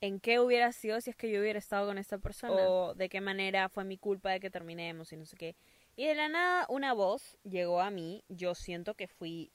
en 0.00 0.20
qué 0.20 0.40
hubiera 0.40 0.72
sido 0.72 1.00
si 1.00 1.10
es 1.10 1.16
que 1.16 1.30
yo 1.30 1.40
hubiera 1.40 1.58
estado 1.58 1.86
con 1.86 1.98
esta 1.98 2.18
persona 2.18 2.68
o 2.68 2.94
de 2.94 3.08
qué 3.08 3.20
manera 3.20 3.68
fue 3.68 3.84
mi 3.84 3.98
culpa 3.98 4.30
de 4.30 4.40
que 4.40 4.50
terminemos 4.50 5.12
y 5.12 5.16
no 5.16 5.26
sé 5.26 5.36
qué. 5.36 5.56
Y 5.96 6.06
de 6.06 6.14
la 6.14 6.28
nada 6.28 6.66
una 6.68 6.92
voz 6.92 7.38
llegó 7.42 7.80
a 7.80 7.90
mí, 7.90 8.24
yo 8.28 8.54
siento 8.54 8.94
que 8.94 9.08
fui 9.08 9.50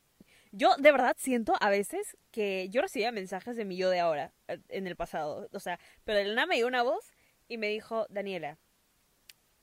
yo 0.52 0.76
de 0.78 0.92
verdad 0.92 1.16
siento 1.18 1.54
a 1.62 1.70
veces 1.70 2.18
que 2.32 2.68
yo 2.70 2.82
recibía 2.82 3.12
mensajes 3.12 3.56
de 3.56 3.66
mi 3.66 3.78
yo 3.78 3.90
de 3.90 4.00
ahora, 4.00 4.34
eh, 4.48 4.60
en 4.70 4.86
el 4.88 4.96
pasado, 4.96 5.48
o 5.52 5.60
sea, 5.60 5.80
pero 6.04 6.18
de 6.18 6.26
la 6.26 6.36
nada 6.36 6.48
me 6.48 6.56
dio 6.56 6.68
una 6.68 6.84
voz 6.84 7.12
y 7.48 7.58
me 7.58 7.68
dijo, 7.68 8.06
Daniela, 8.10 8.58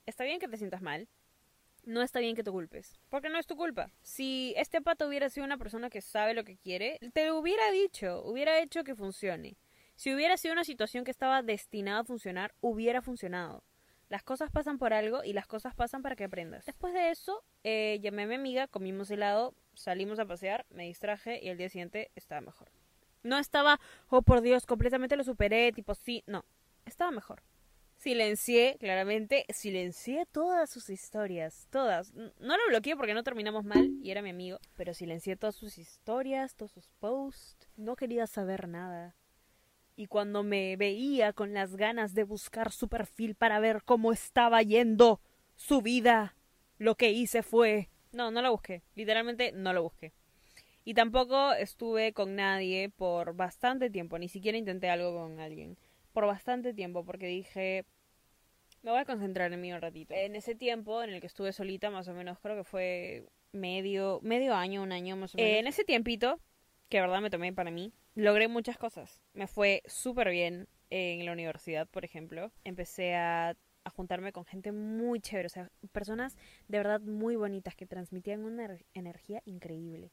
está 0.06 0.24
bien 0.24 0.38
que 0.40 0.48
te 0.48 0.56
sientas 0.56 0.80
mal, 0.80 1.08
no 1.84 2.02
está 2.02 2.20
bien 2.20 2.36
que 2.36 2.42
te 2.42 2.50
culpes, 2.50 2.98
porque 3.10 3.28
no 3.28 3.38
es 3.38 3.46
tu 3.46 3.56
culpa. 3.56 3.90
Si 4.02 4.54
este 4.56 4.80
pato 4.80 5.06
hubiera 5.06 5.30
sido 5.30 5.44
una 5.44 5.58
persona 5.58 5.90
que 5.90 6.00
sabe 6.00 6.34
lo 6.34 6.44
que 6.44 6.56
quiere, 6.56 6.98
te 7.12 7.26
lo 7.26 7.38
hubiera 7.38 7.70
dicho, 7.70 8.22
hubiera 8.24 8.60
hecho 8.60 8.84
que 8.84 8.94
funcione. 8.94 9.56
Si 9.98 10.14
hubiera 10.14 10.36
sido 10.36 10.52
una 10.52 10.62
situación 10.62 11.02
que 11.02 11.10
estaba 11.10 11.42
destinada 11.42 12.02
a 12.02 12.04
funcionar, 12.04 12.54
hubiera 12.60 13.02
funcionado. 13.02 13.64
Las 14.08 14.22
cosas 14.22 14.48
pasan 14.48 14.78
por 14.78 14.92
algo 14.92 15.24
y 15.24 15.32
las 15.32 15.48
cosas 15.48 15.74
pasan 15.74 16.02
para 16.02 16.14
que 16.14 16.22
aprendas. 16.22 16.64
Después 16.66 16.94
de 16.94 17.10
eso, 17.10 17.42
eh, 17.64 17.98
llamé 18.00 18.22
a 18.22 18.26
mi 18.28 18.36
amiga, 18.36 18.68
comimos 18.68 19.10
helado, 19.10 19.56
salimos 19.74 20.20
a 20.20 20.24
pasear, 20.24 20.66
me 20.70 20.84
distraje 20.84 21.40
y 21.42 21.48
el 21.48 21.58
día 21.58 21.68
siguiente 21.68 22.12
estaba 22.14 22.40
mejor. 22.40 22.70
No 23.24 23.40
estaba, 23.40 23.80
oh 24.08 24.22
por 24.22 24.40
Dios, 24.40 24.66
completamente 24.66 25.16
lo 25.16 25.24
superé, 25.24 25.72
tipo 25.72 25.96
sí, 25.96 26.22
no, 26.28 26.44
estaba 26.86 27.10
mejor. 27.10 27.42
Silencié, 27.96 28.76
claramente, 28.78 29.46
silencié 29.48 30.26
todas 30.26 30.70
sus 30.70 30.90
historias, 30.90 31.66
todas. 31.70 32.14
No 32.14 32.56
lo 32.56 32.68
bloqueé 32.68 32.94
porque 32.94 33.14
no 33.14 33.24
terminamos 33.24 33.64
mal 33.64 33.90
y 34.00 34.12
era 34.12 34.22
mi 34.22 34.30
amigo, 34.30 34.60
pero 34.76 34.94
silencié 34.94 35.34
todas 35.34 35.56
sus 35.56 35.76
historias, 35.76 36.54
todos 36.54 36.70
sus 36.70 36.86
posts. 37.00 37.66
No 37.76 37.96
quería 37.96 38.28
saber 38.28 38.68
nada 38.68 39.16
y 39.98 40.06
cuando 40.06 40.44
me 40.44 40.76
veía 40.76 41.32
con 41.32 41.54
las 41.54 41.76
ganas 41.76 42.14
de 42.14 42.22
buscar 42.22 42.70
su 42.70 42.86
perfil 42.86 43.34
para 43.34 43.58
ver 43.58 43.82
cómo 43.84 44.12
estaba 44.12 44.62
yendo 44.62 45.20
su 45.56 45.82
vida, 45.82 46.36
lo 46.78 46.94
que 46.94 47.10
hice 47.10 47.42
fue... 47.42 47.88
No, 48.12 48.30
no 48.30 48.40
lo 48.40 48.52
busqué, 48.52 48.84
literalmente 48.94 49.50
no 49.50 49.72
lo 49.72 49.82
busqué. 49.82 50.12
Y 50.84 50.94
tampoco 50.94 51.52
estuve 51.52 52.12
con 52.12 52.36
nadie 52.36 52.90
por 52.90 53.34
bastante 53.34 53.90
tiempo, 53.90 54.20
ni 54.20 54.28
siquiera 54.28 54.56
intenté 54.56 54.88
algo 54.88 55.12
con 55.14 55.40
alguien. 55.40 55.76
Por 56.12 56.26
bastante 56.26 56.72
tiempo, 56.72 57.04
porque 57.04 57.26
dije, 57.26 57.84
me 58.82 58.92
voy 58.92 59.00
a 59.00 59.04
concentrar 59.04 59.52
en 59.52 59.60
mí 59.60 59.72
un 59.72 59.80
ratito. 59.80 60.14
En 60.14 60.36
ese 60.36 60.54
tiempo 60.54 61.02
en 61.02 61.10
el 61.10 61.20
que 61.20 61.26
estuve 61.26 61.52
solita, 61.52 61.90
más 61.90 62.06
o 62.06 62.14
menos, 62.14 62.38
creo 62.38 62.54
que 62.54 62.62
fue 62.62 63.26
medio, 63.50 64.20
medio 64.22 64.54
año, 64.54 64.80
un 64.80 64.92
año 64.92 65.16
más 65.16 65.34
o 65.34 65.38
menos. 65.38 65.58
en 65.58 65.66
ese 65.66 65.82
tiempito, 65.82 66.38
que 66.88 67.00
verdad 67.00 67.20
me 67.20 67.30
tomé 67.30 67.52
para 67.52 67.70
mí, 67.70 67.92
logré 68.14 68.48
muchas 68.48 68.78
cosas. 68.78 69.20
Me 69.34 69.46
fue 69.46 69.82
súper 69.86 70.30
bien 70.30 70.68
en 70.90 71.24
la 71.24 71.32
universidad, 71.32 71.86
por 71.86 72.04
ejemplo. 72.04 72.52
Empecé 72.64 73.14
a, 73.14 73.56
juntarme 73.94 74.32
con 74.32 74.44
gente 74.44 74.70
muy 74.70 75.18
chévere, 75.18 75.46
o 75.46 75.48
sea, 75.48 75.70
personas 75.92 76.36
de 76.66 76.76
verdad 76.76 77.00
muy 77.00 77.36
bonitas 77.36 77.74
que 77.74 77.86
transmitían 77.86 78.44
una 78.44 78.76
energía 78.92 79.40
increíble. 79.46 80.12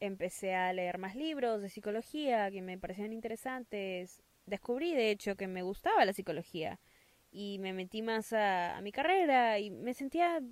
Empecé 0.00 0.56
a 0.56 0.72
leer 0.72 0.98
más 0.98 1.14
libros 1.14 1.62
de 1.62 1.68
psicología 1.68 2.50
que 2.50 2.60
me 2.60 2.76
parecían 2.76 3.12
interesantes. 3.12 4.20
Descubrí, 4.46 4.94
de 4.94 5.12
hecho, 5.12 5.36
que 5.36 5.46
me 5.46 5.62
gustaba 5.62 6.04
la 6.04 6.12
psicología 6.12 6.80
y 7.30 7.60
me 7.60 7.72
metí 7.72 8.02
más 8.02 8.32
a 8.32 8.80
mi 8.82 8.90
carrera 8.90 9.60
y 9.60 9.70
me 9.70 9.94
sentía 9.94 10.42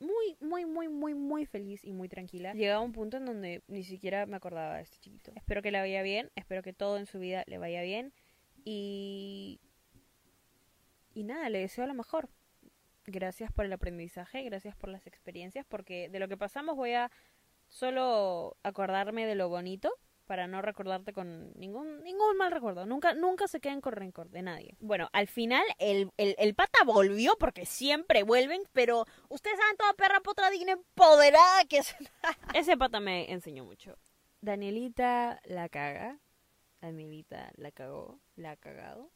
muy, 0.00 0.36
muy, 0.40 0.64
muy, 0.66 0.88
muy, 0.88 1.14
muy 1.14 1.46
feliz 1.46 1.84
y 1.84 1.92
muy 1.92 2.08
tranquila. 2.08 2.52
Llegaba 2.54 2.80
un 2.80 2.92
punto 2.92 3.18
en 3.18 3.26
donde 3.26 3.62
ni 3.68 3.84
siquiera 3.84 4.26
me 4.26 4.36
acordaba 4.36 4.76
de 4.76 4.82
este 4.82 4.98
chiquito. 4.98 5.32
Espero 5.36 5.62
que 5.62 5.70
le 5.70 5.78
vaya 5.78 6.02
bien, 6.02 6.30
espero 6.34 6.62
que 6.62 6.72
todo 6.72 6.96
en 6.96 7.06
su 7.06 7.18
vida 7.18 7.44
le 7.46 7.58
vaya 7.58 7.82
bien 7.82 8.12
y... 8.64 9.60
Y 11.12 11.24
nada, 11.24 11.48
le 11.48 11.58
deseo 11.58 11.86
lo 11.88 11.94
mejor. 11.94 12.28
Gracias 13.04 13.50
por 13.52 13.64
el 13.64 13.72
aprendizaje, 13.72 14.42
gracias 14.44 14.76
por 14.76 14.88
las 14.90 15.06
experiencias, 15.08 15.66
porque 15.68 16.08
de 16.08 16.20
lo 16.20 16.28
que 16.28 16.36
pasamos 16.36 16.76
voy 16.76 16.92
a 16.92 17.10
solo 17.68 18.56
acordarme 18.62 19.26
de 19.26 19.34
lo 19.34 19.48
bonito 19.48 19.92
para 20.30 20.46
no 20.46 20.62
recordarte 20.62 21.12
con 21.12 21.52
ningún, 21.58 22.04
ningún 22.04 22.36
mal 22.36 22.52
recuerdo. 22.52 22.86
Nunca, 22.86 23.14
nunca 23.14 23.48
se 23.48 23.58
queden 23.58 23.80
con 23.80 23.94
rencor 23.94 24.30
de 24.30 24.42
nadie. 24.42 24.76
Bueno, 24.78 25.08
al 25.12 25.26
final 25.26 25.64
el, 25.80 26.08
el, 26.18 26.54
pata 26.54 26.84
volvió 26.86 27.36
porque 27.36 27.66
siempre 27.66 28.22
vuelven, 28.22 28.62
pero 28.72 29.06
ustedes 29.28 29.58
saben 29.58 29.76
toda 29.76 29.92
perra 29.94 30.20
potradina 30.20 30.70
empoderada 30.70 31.64
que 31.64 31.78
es. 31.78 31.96
Ese 32.54 32.76
pata 32.76 33.00
me 33.00 33.32
enseñó 33.32 33.64
mucho. 33.64 33.98
Danielita 34.40 35.40
la 35.46 35.68
caga. 35.68 36.20
Danielita 36.80 37.50
la 37.56 37.72
cagó, 37.72 38.20
la 38.36 38.52
ha 38.52 38.56
cagado. 38.56 39.10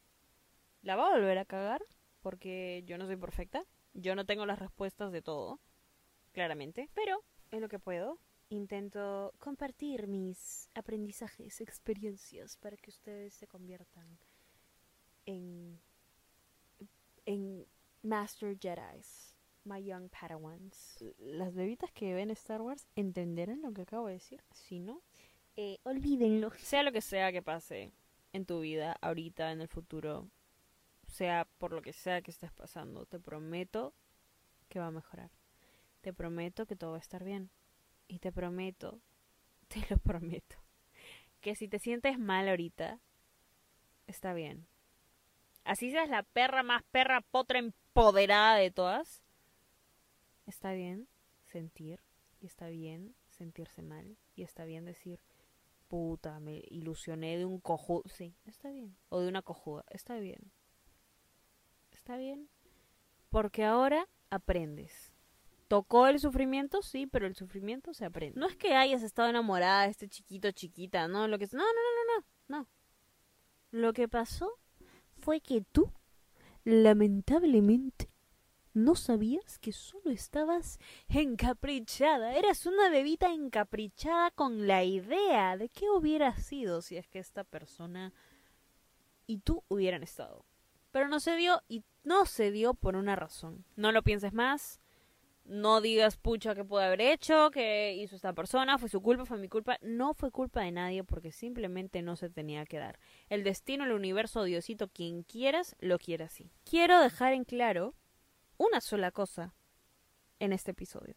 La 0.81 0.97
va 0.97 1.07
a 1.07 1.11
volver 1.11 1.37
a 1.37 1.45
cagar 1.45 1.81
porque 2.19 2.83
yo 2.85 2.97
no 2.97 3.05
soy 3.05 3.15
perfecta. 3.15 3.63
Yo 3.93 4.15
no 4.15 4.25
tengo 4.25 4.45
las 4.45 4.59
respuestas 4.59 5.13
de 5.13 5.21
todo, 5.21 5.61
claramente, 6.33 6.89
pero 6.93 7.23
es 7.51 7.61
lo 7.61 7.69
que 7.69 7.79
puedo 7.79 8.19
intento 8.49 9.33
compartir 9.39 10.07
mis 10.07 10.69
aprendizajes, 10.73 11.61
experiencias, 11.61 12.57
para 12.57 12.77
que 12.77 12.89
ustedes 12.91 13.33
se 13.33 13.47
conviertan 13.47 14.17
en, 15.25 15.79
en 17.25 17.65
Master 18.03 18.57
Jedi's, 18.59 19.33
My 19.63 19.83
Young 19.83 20.09
Padawans. 20.09 21.03
Las 21.19 21.53
bebitas 21.53 21.91
que 21.91 22.13
ven 22.13 22.29
Star 22.31 22.61
Wars 22.61 22.87
entenderán 22.95 23.61
lo 23.61 23.73
que 23.73 23.81
acabo 23.81 24.07
de 24.07 24.13
decir. 24.13 24.43
Si 24.53 24.79
no, 24.79 25.01
Eh, 25.57 25.79
olvídenlo. 25.83 26.51
sea 26.57 26.83
lo 26.83 26.91
que 26.91 27.01
sea 27.01 27.31
que 27.31 27.41
pase 27.41 27.91
en 28.33 28.45
tu 28.45 28.59
vida, 28.59 28.97
ahorita, 29.01 29.51
en 29.51 29.61
el 29.61 29.69
futuro, 29.69 30.29
sea 31.07 31.47
por 31.57 31.71
lo 31.71 31.81
que 31.81 31.93
sea 31.93 32.21
que 32.21 32.31
estés 32.31 32.51
pasando, 32.51 33.05
te 33.05 33.19
prometo 33.19 33.93
que 34.69 34.79
va 34.79 34.87
a 34.87 34.91
mejorar. 34.91 35.31
Te 36.01 36.13
prometo 36.13 36.65
que 36.65 36.75
todo 36.75 36.91
va 36.91 36.97
a 36.97 36.99
estar 36.99 37.23
bien. 37.23 37.49
Y 38.07 38.19
te 38.19 38.31
prometo, 38.31 39.01
te 39.67 39.85
lo 39.89 39.97
prometo, 39.97 40.57
que 41.41 41.55
si 41.55 41.67
te 41.67 41.79
sientes 41.79 42.19
mal 42.19 42.47
ahorita, 42.47 42.99
está 44.07 44.33
bien. 44.33 44.67
Así 45.63 45.89
seas 45.89 46.09
la 46.09 46.23
perra 46.23 46.61
más 46.61 46.83
perra 46.91 47.21
potra 47.21 47.59
empoderada 47.59 48.57
de 48.57 48.69
todas, 48.71 49.23
está 50.45 50.73
bien 50.73 51.07
sentir 51.45 52.01
y 52.39 52.45
está 52.45 52.67
bien 52.67 53.15
sentirse 53.29 53.81
mal 53.81 54.17
y 54.35 54.43
está 54.43 54.65
bien 54.65 54.85
decir, 54.85 55.19
puta, 55.87 56.39
me 56.39 56.63
ilusioné 56.69 57.37
de 57.37 57.45
un 57.45 57.59
cojudo. 57.59 58.03
Sí, 58.05 58.35
está 58.45 58.69
bien. 58.69 58.95
O 59.09 59.19
de 59.19 59.27
una 59.27 59.41
cojuda, 59.41 59.85
está 59.89 60.17
bien. 60.17 60.51
Está 61.91 62.17
bien. 62.17 62.49
Porque 63.29 63.63
ahora 63.63 64.07
aprendes. 64.29 65.14
¿Tocó 65.67 66.07
el 66.07 66.19
sufrimiento? 66.19 66.81
Sí, 66.81 67.07
pero 67.07 67.25
el 67.25 67.35
sufrimiento 67.35 67.93
se 67.93 68.05
aprende. 68.05 68.39
No 68.39 68.47
es 68.47 68.55
que 68.55 68.75
hayas 68.75 69.01
estado 69.01 69.29
enamorada 69.29 69.83
de 69.83 69.89
este 69.89 70.07
chiquito 70.07 70.51
chiquita, 70.51 71.07
¿no? 71.07 71.27
Lo 71.27 71.39
que 71.39 71.47
no, 71.51 71.59
no, 71.59 71.63
no, 71.63 72.15
no, 72.17 72.59
no. 72.59 72.67
Lo 73.71 73.93
que 73.93 74.07
pasó 74.07 74.51
fue 75.17 75.41
que 75.41 75.61
tú, 75.61 75.91
lamentablemente, 76.63 78.09
no 78.75 78.95
sabías 78.95 79.57
que 79.57 79.71
solo 79.71 80.11
estabas 80.11 80.79
encaprichada. 81.07 82.35
Eras 82.35 82.65
una 82.65 82.89
bebita 82.89 83.33
encaprichada 83.33 84.31
con 84.31 84.67
la 84.67 84.83
idea 84.83 85.57
de 85.57 85.69
qué 85.69 85.89
hubiera 85.89 86.37
sido 86.37 86.81
si 86.81 86.97
es 86.97 87.07
que 87.07 87.19
esta 87.19 87.43
persona 87.43 88.13
y 89.25 89.39
tú 89.39 89.63
hubieran 89.67 90.03
estado. 90.03 90.45
Pero 90.91 91.07
no 91.07 91.19
se 91.19 91.35
dio 91.35 91.61
y 91.67 91.83
no 92.03 92.25
se 92.25 92.51
dio 92.51 92.73
por 92.73 92.95
una 92.95 93.15
razón. 93.15 93.65
No 93.75 93.91
lo 93.91 94.03
pienses 94.03 94.33
más. 94.33 94.79
No 95.45 95.79
digas, 95.79 96.17
pucha, 96.17 96.55
que 96.55 96.65
puede 96.65 96.87
haber 96.87 97.01
hecho, 97.01 97.51
que 97.51 97.93
hizo 97.93 98.15
esta 98.15 98.33
persona, 98.33 98.79
fue 98.79 98.89
su 98.89 98.99
culpa, 99.01 99.25
fue 99.25 99.37
mi 99.37 99.47
culpa. 99.47 99.77
No 99.81 100.15
fue 100.15 100.31
culpa 100.31 100.61
de 100.61 100.71
nadie 100.71 101.03
porque 101.03 101.31
simplemente 101.31 102.01
no 102.01 102.15
se 102.15 102.31
tenía 102.31 102.65
que 102.65 102.79
dar. 102.79 102.99
El 103.29 103.43
destino, 103.43 103.83
el 103.83 103.91
universo, 103.91 104.43
Diosito, 104.43 104.87
quien 104.87 105.21
quieras, 105.21 105.75
lo 105.79 105.99
quiere 105.99 106.23
así. 106.23 106.51
Quiero 106.63 106.99
dejar 106.99 107.33
en 107.33 107.43
claro 107.43 107.93
una 108.57 108.81
sola 108.81 109.11
cosa 109.11 109.53
en 110.39 110.51
este 110.51 110.71
episodio. 110.71 111.15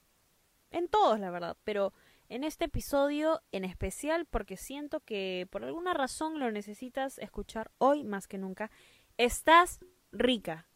En 0.71 0.89
todos, 0.89 1.19
la 1.19 1.31
verdad, 1.31 1.57
pero 1.65 1.95
en 2.29 2.45
este 2.45 2.67
episodio 2.67 3.41
en 3.53 3.65
especial 3.65 4.27
porque 4.27 4.59
siento 4.59 5.01
que 5.01 5.49
por 5.51 5.65
alguna 5.65 5.95
razón 5.95 6.39
lo 6.39 6.51
necesitas 6.51 7.17
escuchar 7.19 7.71
hoy 7.79 8.05
más 8.05 8.29
que 8.29 8.37
nunca. 8.37 8.71
Estás 9.17 9.81
rica, 10.13 10.69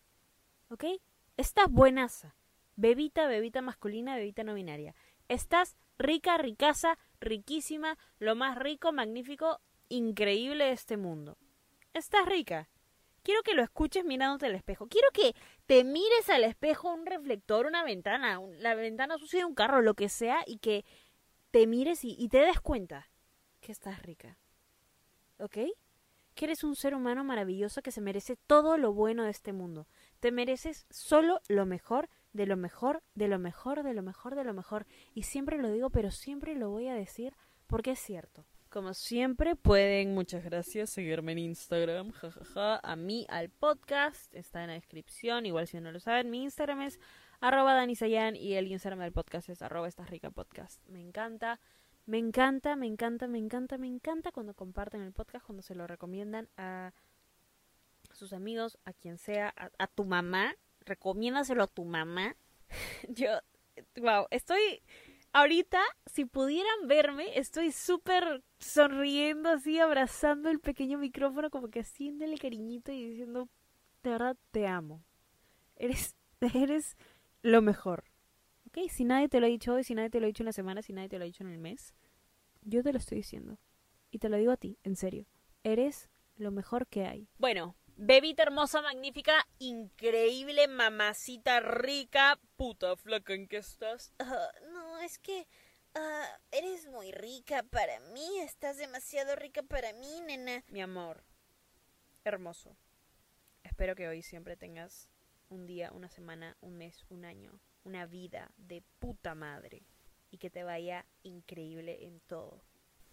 ¿ok? 0.71 0.85
Estás 1.37 1.71
buenaza. 1.71 2.35
Bebita, 2.83 3.29
bebita 3.29 3.63
masculina, 3.63 4.17
bebita 4.17 4.43
no 4.43 4.55
binaria. 4.55 4.93
Estás 5.29 5.77
rica, 5.99 6.37
ricaza, 6.37 6.99
riquísima, 7.21 7.97
lo 8.19 8.35
más 8.35 8.59
rico, 8.59 8.91
magnífico, 8.91 9.61
increíble 9.89 10.65
de 10.65 10.73
este 10.73 10.97
mundo. 10.97 11.39
Estás 11.95 12.27
rica. 12.27 12.69
Quiero 13.23 13.45
que 13.45 13.55
lo 13.55 13.63
escuches 13.63 14.05
mirándote 14.05 14.47
al 14.47 14.57
espejo. 14.57 14.89
Quiero 14.89 15.07
que 15.13 15.37
te 15.67 15.85
mires 15.85 16.29
al 16.29 16.43
espejo, 16.43 16.93
un 16.93 17.07
reflector, 17.07 17.67
una 17.67 17.85
ventana, 17.85 18.41
la 18.59 18.75
ventana 18.75 19.17
sucia 19.17 19.39
de 19.39 19.45
un 19.45 19.55
carro, 19.55 19.81
lo 19.81 19.95
que 19.95 20.09
sea, 20.09 20.43
y 20.45 20.59
que 20.59 20.85
te 21.53 21.69
mires 21.69 22.05
y, 22.05 22.17
y 22.19 22.31
te 22.31 22.39
des 22.39 22.61
cuenta 22.61 23.09
que 23.61 23.71
estás 23.71 24.03
rica. 24.03 24.39
¿Ok? 25.39 25.57
Que 26.35 26.47
eres 26.47 26.65
un 26.65 26.75
ser 26.75 26.97
humano 26.97 27.23
maravilloso 27.23 27.81
que 27.81 27.93
se 27.93 28.01
merece 28.01 28.35
todo 28.49 28.77
lo 28.77 28.93
bueno 28.93 29.23
de 29.23 29.31
este 29.31 29.53
mundo. 29.53 29.87
Te 30.19 30.33
mereces 30.33 30.85
solo 30.91 31.41
lo 31.47 31.65
mejor, 31.65 32.09
de 32.33 32.47
lo 32.47 32.57
mejor, 32.57 33.03
de 33.15 33.29
lo 33.29 33.39
mejor, 33.39 33.83
de 33.83 33.95
lo 33.95 34.03
mejor, 34.03 34.35
de 34.35 34.45
lo 34.45 34.55
mejor. 34.55 34.87
Y 35.15 35.25
siempre 35.25 35.59
lo 35.59 35.71
digo, 35.71 35.91
pero 35.91 36.11
siempre 36.11 36.55
lo 36.55 36.71
voy 36.71 36.89
a 36.89 36.95
decir 36.95 37.35
porque 37.67 37.93
es 37.93 37.99
cierto. 37.99 38.45
Como 38.73 38.95
siempre, 38.95 39.55
pueden, 39.55 40.15
muchas 40.15 40.43
gracias, 40.45 40.89
seguirme 40.89 41.33
en 41.33 41.39
Instagram, 41.39 42.11
jajaja, 42.13 42.81
a 42.83 42.97
mí, 42.97 43.27
al 43.29 43.51
podcast, 43.51 44.35
está 44.35 44.63
en 44.63 44.69
la 44.69 44.75
descripción, 44.75 45.45
igual 45.45 45.67
si 45.67 45.79
no 45.79 45.93
lo 45.93 46.01
saben, 46.01 46.31
mi 46.31 46.43
Instagram 46.45 46.81
es 46.81 46.99
arroba 47.41 47.75
danisayan 47.75 48.35
y 48.35 48.55
el 48.55 48.69
Instagram 48.69 49.01
del 49.01 49.13
podcast 49.13 49.51
es 49.51 49.61
arroba 49.61 49.89
esta 49.89 50.07
rica 50.07 50.31
podcast. 50.31 50.83
Me 50.89 51.03
encanta, 51.03 51.61
me 52.07 52.17
encanta, 52.17 52.75
me 52.75 52.87
encanta, 52.87 53.29
me 53.29 53.39
encanta, 53.39 53.77
me 53.77 53.89
encanta 53.89 54.33
cuando 54.33 54.55
comparten 54.55 55.03
el 55.03 55.13
podcast, 55.13 55.45
cuando 55.45 55.63
se 55.63 55.75
lo 55.75 55.87
recomiendan 55.87 56.49
a 56.57 56.95
sus 58.13 58.33
amigos, 58.33 58.79
a 58.87 58.95
quien 58.95 59.19
sea, 59.19 59.53
a 59.77 59.87
tu 59.87 60.07
mamá, 60.07 60.55
recomiéndaselo 60.85 61.63
a 61.63 61.67
tu 61.67 61.85
mamá. 61.85 62.37
Yo, 63.09 63.31
wow, 63.97 64.27
estoy 64.31 64.83
ahorita, 65.33 65.81
si 66.07 66.25
pudieran 66.25 66.87
verme, 66.87 67.39
estoy 67.39 67.73
súper 67.73 68.43
sonriendo 68.59 69.49
así, 69.49 69.79
abrazando 69.79 70.51
el 70.51 70.61
pequeño 70.61 70.99
micrófono, 70.99 71.51
como 71.51 71.69
que 71.69 71.81
haciéndole 71.81 72.39
cariñito 72.39 72.93
y 72.93 73.11
diciendo, 73.11 73.49
de 74.03 74.11
verdad 74.11 74.37
te 74.51 74.67
amo. 74.67 75.03
Eres, 75.77 76.17
eres 76.55 76.97
lo 77.43 77.63
mejor. 77.63 78.05
¿Ok? 78.69 78.89
Si 78.91 79.05
nadie 79.05 79.29
te 79.29 79.41
lo 79.41 79.47
ha 79.47 79.51
dicho 79.51 79.75
hoy, 79.75 79.85
si 79.85 79.95
nadie 79.95 80.11
te 80.11 80.21
lo 80.21 80.27
ha 80.27 80.29
dicho 80.29 80.43
en 80.43 80.47
la 80.47 80.53
semana, 80.53 80.83
si 80.83 80.93
nadie 80.93 81.09
te 81.09 81.19
lo 81.19 81.25
ha 81.25 81.27
dicho 81.27 81.45
en 81.45 81.51
el 81.51 81.59
mes, 81.59 81.95
yo 82.63 82.83
te 82.83 82.93
lo 82.93 82.99
estoy 82.99 83.19
diciendo. 83.19 83.59
Y 84.11 84.19
te 84.19 84.29
lo 84.29 84.37
digo 84.37 84.53
a 84.53 84.57
ti, 84.57 84.79
en 84.83 84.97
serio. 84.97 85.27
Eres 85.65 86.09
lo 86.37 86.51
mejor 86.51 86.87
que 86.87 87.07
hay. 87.07 87.29
Bueno, 87.39 87.77
bebita 87.97 88.43
hermosa, 88.43 88.83
magnífica, 88.83 89.47
increíble, 89.59 90.69
mamacita 90.69 91.61
rica, 91.61 92.39
puta 92.57 92.97
flaca 92.97 93.35
en 93.35 93.49
que 93.49 93.59
estás. 93.59 94.13
Ah, 94.19 94.49
no, 94.73 94.99
es 94.99 95.19
que 95.19 95.47
ah, 95.95 96.41
eres 96.51 96.87
muy 96.89 97.13
rica 97.13 97.63
para 97.65 98.01
mí. 98.13 98.41
Estás 98.41 98.79
demasiado 98.79 99.37
rica 99.37 99.63
para 99.63 99.93
mí, 99.93 100.21
nena. 100.27 100.65
Mi 100.69 100.81
amor, 100.81 101.25
hermoso. 102.25 102.77
Espero 103.63 103.95
que 103.95 104.09
hoy 104.09 104.23
siempre 104.23 104.57
tengas 104.57 105.09
un 105.49 105.67
día, 105.67 105.93
una 105.93 106.09
semana, 106.09 106.57
un 106.61 106.77
mes, 106.79 107.05
un 107.09 107.25
año, 107.25 107.61
una 107.85 108.07
vida 108.07 108.51
de 108.57 108.83
puta 108.99 109.35
madre. 109.35 109.83
Y 110.31 110.39
que 110.39 110.49
te 110.49 110.65
vaya 110.65 111.05
increíble 111.23 112.07
en 112.07 112.21
todo. 112.21 112.65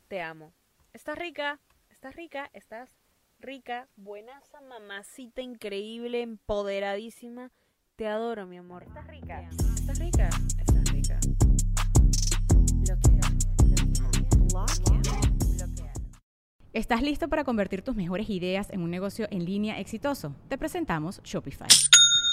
Te 0.07 0.21
amo. 0.21 0.53
Estás 0.93 1.17
rica, 1.17 1.59
estás 1.89 2.15
rica, 2.15 2.49
estás 2.53 2.98
rica, 3.39 3.88
buenaza, 3.95 4.62
mamacita 4.62 5.41
increíble, 5.41 6.21
empoderadísima. 6.21 7.52
Te 7.95 8.08
adoro, 8.08 8.45
mi 8.45 8.58
amor. 8.58 8.84
Estás 8.84 9.08
rica, 9.08 9.49
estás 9.49 9.99
rica, 9.99 10.30
estás 10.58 10.91
rica. 10.91 11.19
¿Estás 16.71 17.02
listo 17.02 17.28
para 17.28 17.43
convertir 17.43 17.82
tus 17.82 17.95
mejores 17.95 18.30
ideas 18.30 18.69
en 18.69 18.82
un 18.82 18.91
negocio 18.91 19.28
en 19.32 19.43
línea 19.43 19.80
exitoso? 19.80 20.36
Te 20.47 20.58
presentamos 20.58 21.21
Shopify. 21.23 21.67